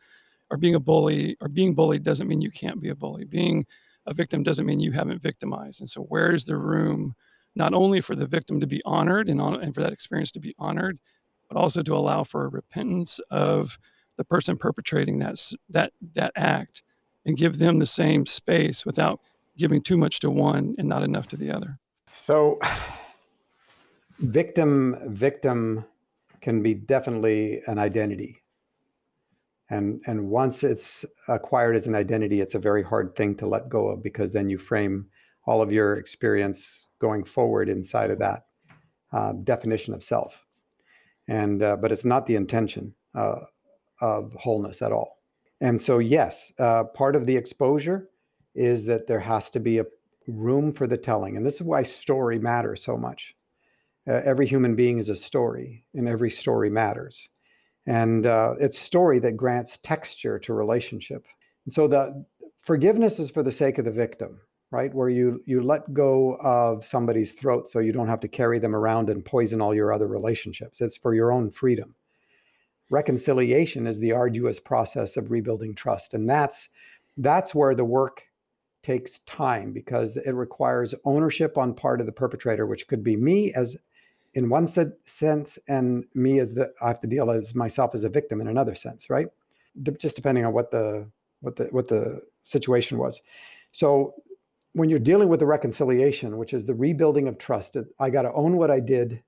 [0.50, 3.24] or being a bully, or being bullied doesn't mean you can't be a bully.
[3.24, 3.66] Being
[4.06, 5.80] a victim doesn't mean you haven't victimized.
[5.80, 7.14] And so, where's the room,
[7.54, 10.40] not only for the victim to be honored and, on, and for that experience to
[10.40, 10.98] be honored,
[11.48, 13.78] but also to allow for repentance of
[14.16, 16.82] the person perpetrating that that that act
[17.24, 19.20] and give them the same space without
[19.56, 21.78] giving too much to one and not enough to the other.
[22.12, 22.58] So
[24.18, 25.84] victim victim
[26.40, 28.42] can be definitely an identity.
[29.70, 33.68] And and once it's acquired as an identity, it's a very hard thing to let
[33.68, 35.06] go of because then you frame
[35.46, 38.46] all of your experience going forward inside of that
[39.12, 40.44] uh, definition of self
[41.28, 43.40] and uh, but it's not the intention uh,
[44.00, 45.18] of wholeness at all.
[45.60, 48.08] And so, yes, uh, part of the exposure
[48.54, 49.86] is that there has to be a
[50.26, 53.34] room for the telling, and this is why story matters so much.
[54.06, 57.28] Uh, every human being is a story, and every story matters,
[57.88, 61.26] and uh, it's story that grants texture to relationship.
[61.64, 62.24] And so, the
[62.62, 64.94] forgiveness is for the sake of the victim right?
[64.94, 68.74] Where you you let go of somebody's throat so you don't have to carry them
[68.74, 70.80] around and poison all your other relationships.
[70.80, 71.94] It's for your own freedom.
[72.90, 76.68] Reconciliation is the arduous process of rebuilding trust and that's
[77.18, 78.22] that's where the work
[78.82, 83.52] takes time because it requires ownership on part of the perpetrator which could be me
[83.54, 83.76] as
[84.34, 88.08] in one sense and me as the i have to deal as myself as a
[88.08, 89.28] victim in another sense right
[89.98, 91.06] just depending on what the
[91.40, 93.20] what the what the situation was
[93.72, 94.14] so
[94.72, 98.32] when you're dealing with the reconciliation, which is the rebuilding of trust, I got to
[98.32, 99.22] own what I did.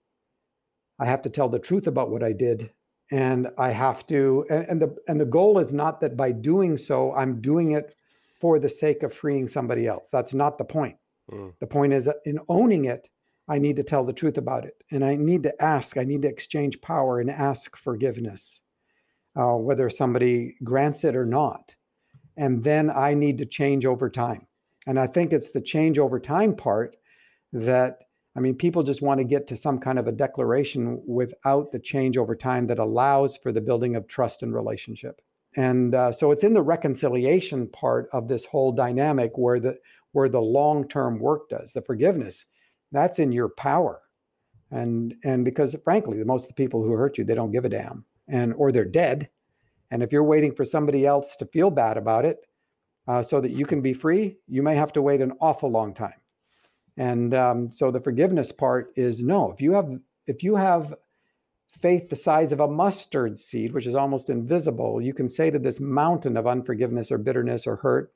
[0.99, 2.71] I have to tell the truth about what I did.
[3.11, 6.77] And I have to, and, and the and the goal is not that by doing
[6.77, 7.97] so, I'm doing it
[8.39, 10.11] for the sake of freeing somebody else.
[10.11, 10.97] That's not the point.
[11.31, 11.53] Mm.
[11.59, 13.09] The point is in owning it,
[13.51, 14.77] I need to tell the truth about it.
[14.93, 18.61] And I need to ask, I need to exchange power and ask forgiveness,
[19.37, 21.75] uh, whether somebody grants it or not.
[22.37, 24.47] And then I need to change over time.
[24.87, 26.97] And I think it's the change over time part
[27.53, 27.99] that,
[28.37, 31.81] I mean, people just want to get to some kind of a declaration without the
[31.81, 35.21] change over time that allows for the building of trust and relationship.
[35.57, 39.77] And uh, so it's in the reconciliation part of this whole dynamic where the
[40.13, 42.47] where the long-term work does the forgiveness.
[42.93, 44.01] That's in your power,
[44.71, 47.69] and and because frankly, most of the people who hurt you, they don't give a
[47.69, 49.31] damn, and or they're dead.
[49.91, 52.47] And if you're waiting for somebody else to feel bad about it,
[53.09, 55.93] uh, so that you can be free, you may have to wait an awful long
[55.93, 56.21] time.
[56.97, 59.51] And um, so the forgiveness part is no.
[59.53, 59.91] If you have
[60.27, 60.95] if you have
[61.67, 65.59] faith the size of a mustard seed, which is almost invisible, you can say to
[65.59, 68.13] this mountain of unforgiveness or bitterness or hurt,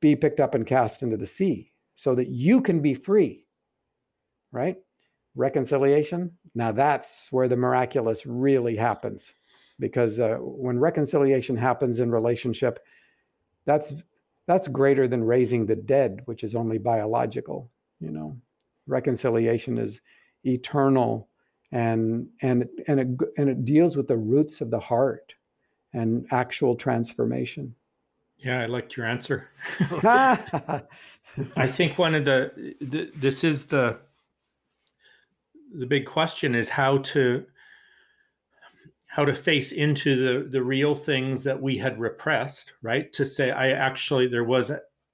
[0.00, 3.46] be picked up and cast into the sea, so that you can be free.
[4.52, 4.76] Right?
[5.34, 6.32] Reconciliation.
[6.54, 9.34] Now that's where the miraculous really happens,
[9.78, 12.80] because uh, when reconciliation happens in relationship
[13.64, 13.92] that's
[14.46, 17.70] that's greater than raising the dead, which is only biological.
[18.00, 18.36] You know,
[18.86, 20.00] reconciliation is
[20.44, 21.28] eternal,
[21.70, 25.34] and and and it, and it deals with the roots of the heart
[25.92, 27.74] and actual transformation.
[28.38, 29.48] Yeah, I liked your answer.
[31.56, 33.98] I think one of the, the this is the
[35.78, 37.44] the big question is how to
[39.08, 43.12] how to face into the the real things that we had repressed right?
[43.12, 44.72] To say i actually there was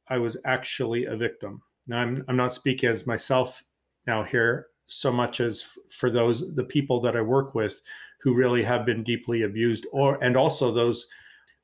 [0.09, 1.63] i was actually a victim.
[1.87, 3.63] Now i'm i'm not speaking as myself
[4.07, 7.81] now here so much as for those the people that i work with
[8.23, 11.09] who really have been deeply abused or and also those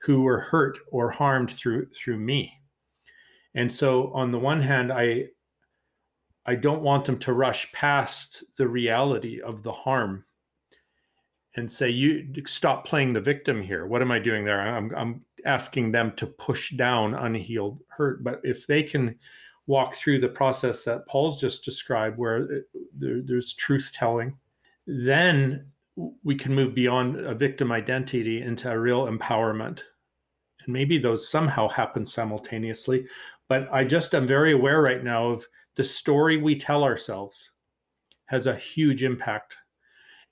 [0.00, 2.52] who were hurt or harmed through through me.
[3.54, 5.26] And so on the one hand i
[6.46, 10.24] i don't want them to rush past the reality of the harm
[11.54, 13.86] and say you stop playing the victim here.
[13.86, 14.60] What am i doing there?
[14.60, 18.24] I'm, I'm asking them to push down unhealed hurt.
[18.24, 19.18] But if they can
[19.66, 24.36] walk through the process that paul's just described where uh, there, there's truth telling
[24.86, 25.66] then
[26.24, 29.80] we can move beyond a victim identity into a real empowerment.
[30.64, 33.06] And maybe those somehow happen simultaneously.
[33.48, 35.46] But i just am very aware right now of
[35.76, 37.50] the story we tell ourselves
[38.26, 39.56] has a huge impact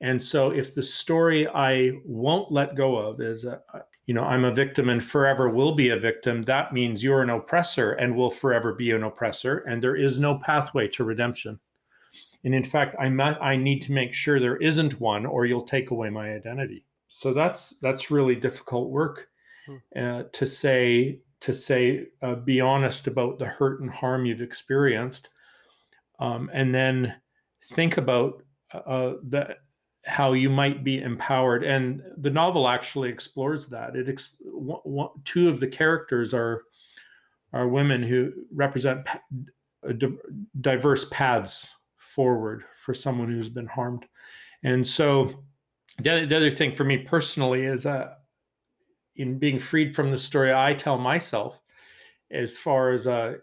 [0.00, 3.58] and so, if the story I won't let go of is, uh,
[4.06, 7.30] you know, I'm a victim and forever will be a victim, that means you're an
[7.30, 11.60] oppressor and will forever be an oppressor, and there is no pathway to redemption.
[12.44, 13.06] and in fact i
[13.52, 17.34] i need to make sure there isn't one or you'll take away my identity so
[17.34, 19.28] that's that's really difficult work
[19.66, 19.76] hmm.
[19.94, 25.30] uh, to say to say uh, be honest about the hurt and harm you've experienced
[26.18, 27.14] um, and then
[27.72, 28.42] think about
[28.72, 29.56] uh, the
[30.06, 34.36] how you might be empowered and the novel actually explores that it ex-
[35.36, 36.62] of the characters are
[37.52, 39.06] are women who represent
[40.60, 44.04] diverse paths forward for someone who's been harmed.
[44.62, 45.42] And so
[45.98, 48.14] the, the other thing for me personally is uh,
[49.16, 51.62] in being freed from the story I tell myself,
[52.30, 53.34] as far as uh,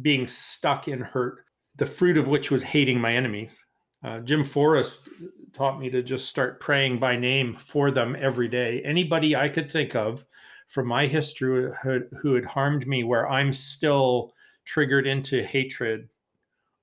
[0.00, 1.44] being stuck in hurt,
[1.76, 3.64] the fruit of which was hating my enemies.
[4.04, 5.08] Uh, Jim Forest
[5.52, 8.82] taught me to just start praying by name for them every day.
[8.84, 10.24] Anybody I could think of
[10.66, 14.32] from my history who, who had harmed me, where I'm still
[14.64, 16.08] triggered into hatred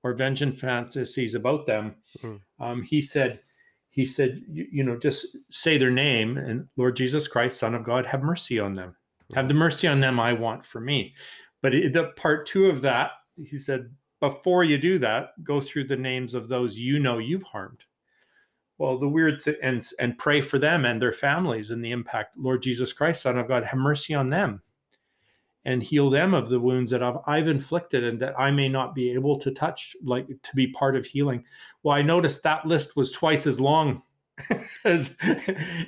[0.02, 1.96] or vengeance fantasies about them.
[2.18, 2.64] Mm-hmm.
[2.64, 3.40] Um, he said,
[4.00, 7.84] he said, you, you, know, just say their name and Lord Jesus Christ, Son of
[7.84, 8.96] God, have mercy on them.
[9.34, 11.14] Have the mercy on them I want for me.
[11.60, 13.90] But it, the part two of that, he said,
[14.20, 17.84] before you do that, go through the names of those you know you've harmed.
[18.78, 22.38] Well, the weird th- and and pray for them and their families and the impact.
[22.38, 24.62] Lord Jesus Christ, Son of God, have mercy on them
[25.64, 28.94] and heal them of the wounds that I've, I've inflicted and that I may not
[28.94, 31.44] be able to touch, like to be part of healing.
[31.82, 34.02] Well, I noticed that list was twice as long.
[34.84, 35.16] as,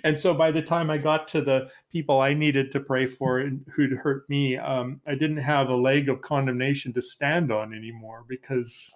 [0.05, 3.39] and so by the time I got to the people I needed to pray for
[3.39, 7.73] and who'd hurt me, um, I didn't have a leg of condemnation to stand on
[7.73, 8.93] anymore because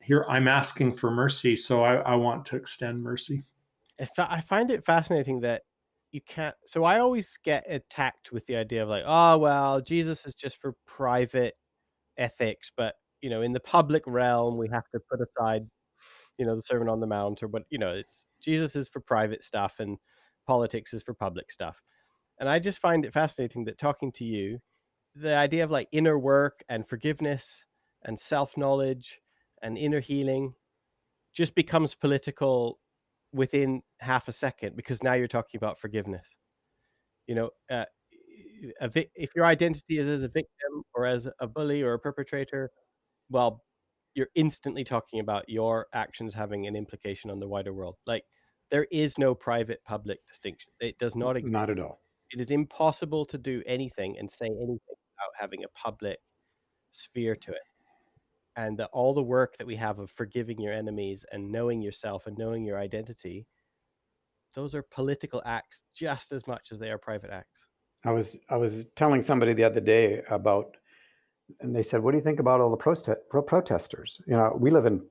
[0.00, 1.54] here I'm asking for mercy.
[1.54, 3.44] So I, I want to extend mercy.
[4.18, 5.62] I find it fascinating that
[6.12, 10.26] you can't so i always get attacked with the idea of like oh well jesus
[10.26, 11.54] is just for private
[12.18, 15.66] ethics but you know in the public realm we have to put aside
[16.38, 19.00] you know the sermon on the mount or what you know it's jesus is for
[19.00, 19.98] private stuff and
[20.46, 21.80] politics is for public stuff.
[22.38, 24.58] And i just find it fascinating that talking to you
[25.14, 27.64] the idea of like inner work and forgiveness
[28.04, 29.20] and self knowledge
[29.62, 30.54] and inner healing
[31.32, 32.78] just becomes political
[33.32, 36.26] within half a second because now you're talking about forgiveness.
[37.26, 37.84] You know, uh,
[38.88, 42.70] vi- if your identity is as a victim or as a bully or a perpetrator,
[43.30, 43.64] well,
[44.14, 47.96] you're instantly talking about your actions having an implication on the wider world.
[48.06, 48.24] Like
[48.70, 50.72] there is no private public distinction.
[50.80, 51.52] It does not exist.
[51.52, 52.00] Not at all.
[52.30, 56.18] It is impossible to do anything and say anything without having a public
[56.90, 57.62] sphere to it
[58.56, 62.26] and the, all the work that we have of forgiving your enemies and knowing yourself
[62.26, 63.46] and knowing your identity
[64.54, 67.66] those are political acts just as much as they are private acts.
[68.04, 70.76] I was i was telling somebody the other day about
[71.60, 74.20] and they said what do you think about all the prote- pro- protesters?
[74.26, 75.04] You know we live in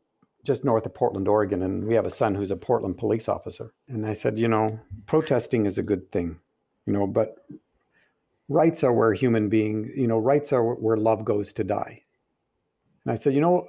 [0.44, 3.74] just north of portland oregon and we have a son who's a portland police officer.
[3.88, 6.40] And i said you know protesting is a good thing
[6.86, 7.46] you know but
[8.50, 12.04] rights are where human beings you know rights are where love goes to die
[13.06, 13.68] and I said, you know,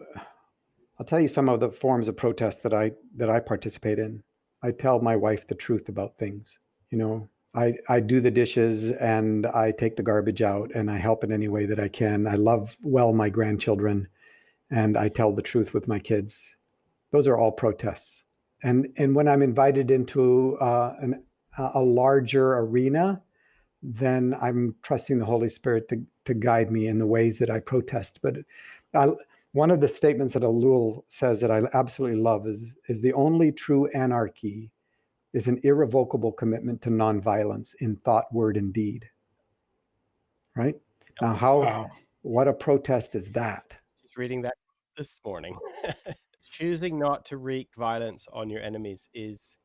[0.98, 4.22] I'll tell you some of the forms of protest that I that I participate in.
[4.62, 6.59] I tell my wife the truth about things.
[6.90, 10.98] You know, I I do the dishes and I take the garbage out and I
[10.98, 12.26] help in any way that I can.
[12.26, 14.09] I love well my grandchildren,
[14.70, 16.56] and I tell the truth with my kids.
[17.10, 18.24] Those are all protests.
[18.62, 21.24] And and when I'm invited into uh, an,
[21.59, 23.22] a larger arena,
[23.82, 27.59] then I'm trusting the Holy Spirit to to guide me in the ways that I
[27.59, 28.20] protest.
[28.22, 28.36] But
[28.94, 29.10] I,
[29.52, 33.52] one of the statements that Ellul says that I absolutely love is, is the only
[33.52, 34.70] true anarchy
[35.32, 39.09] is an irrevocable commitment to nonviolence in thought, word, and deed.
[40.56, 40.74] Right?
[41.20, 41.90] Now, how, wow.
[42.23, 43.77] what a protest is that?
[44.02, 44.55] Just reading that
[44.97, 45.56] this morning.
[46.51, 49.56] Choosing not to wreak violence on your enemies is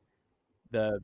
[0.71, 0.99] the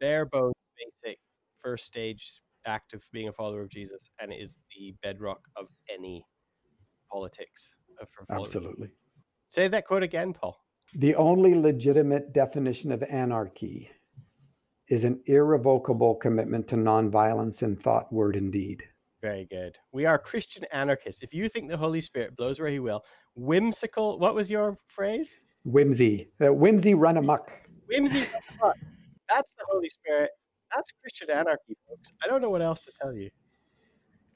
[0.00, 0.54] bare bones
[1.02, 1.18] basic
[1.58, 5.66] first stage act of being a follower of Jesus, and it is the bedrock of
[5.92, 6.24] any
[7.14, 7.74] politics
[8.12, 8.88] for Absolutely.
[9.50, 10.58] Say that quote again, Paul.
[10.96, 13.90] The only legitimate definition of anarchy
[14.88, 18.82] is an irrevocable commitment to nonviolence in thought, word, and deed.
[19.22, 19.76] Very good.
[19.92, 21.22] We are Christian anarchists.
[21.22, 23.02] If you think the Holy Spirit blows where he will,
[23.34, 25.38] whimsical, what was your phrase?
[25.64, 26.28] Whimsy.
[26.40, 27.50] Uh, whimsy run amok.
[27.88, 28.76] Whimsy run amok.
[29.32, 30.30] That's the Holy Spirit.
[30.74, 32.12] That's Christian anarchy, folks.
[32.22, 33.30] I don't know what else to tell you.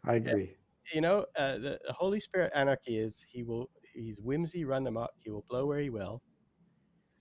[0.05, 0.57] I agree
[0.93, 5.10] you know, uh, the, the, Holy Spirit anarchy is he will he's whimsy run amok.
[5.19, 6.23] He will blow where he will,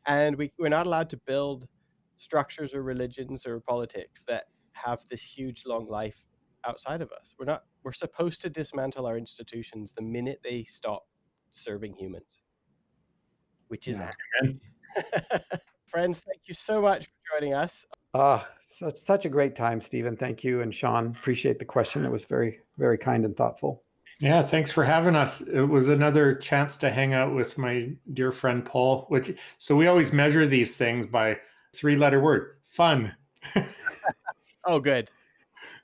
[0.06, 1.68] and we we're not allowed to build
[2.18, 6.18] structures or religions or politics that have this huge long life
[6.66, 7.36] outside of us.
[7.40, 7.64] We're not.
[7.84, 11.08] We're supposed to dismantle our institutions the minute they stop
[11.52, 12.42] serving humans.
[13.70, 14.52] which is Yeah.
[15.88, 17.86] Friends, thank you so much for joining us.
[18.14, 20.16] Ah, such such a great time, Stephen.
[20.16, 21.08] Thank you, and Sean.
[21.08, 22.06] Appreciate the question.
[22.06, 23.84] It was very very kind and thoughtful.
[24.20, 25.42] Yeah, thanks for having us.
[25.42, 29.06] It was another chance to hang out with my dear friend Paul.
[29.10, 31.38] Which so we always measure these things by
[31.74, 33.14] three-letter word: fun.
[34.68, 35.10] Oh, good.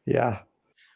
[0.06, 0.40] Yeah.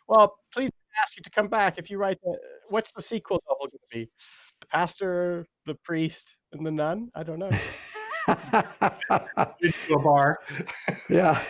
[0.09, 0.69] Well, please
[1.01, 2.19] ask you to come back if you write.
[2.21, 2.37] The,
[2.67, 4.11] what's the sequel novel going to be?
[4.59, 7.09] The pastor, the priest, and the nun?
[7.15, 7.49] I don't know.
[8.27, 10.39] Into a bar.
[11.09, 11.41] yeah.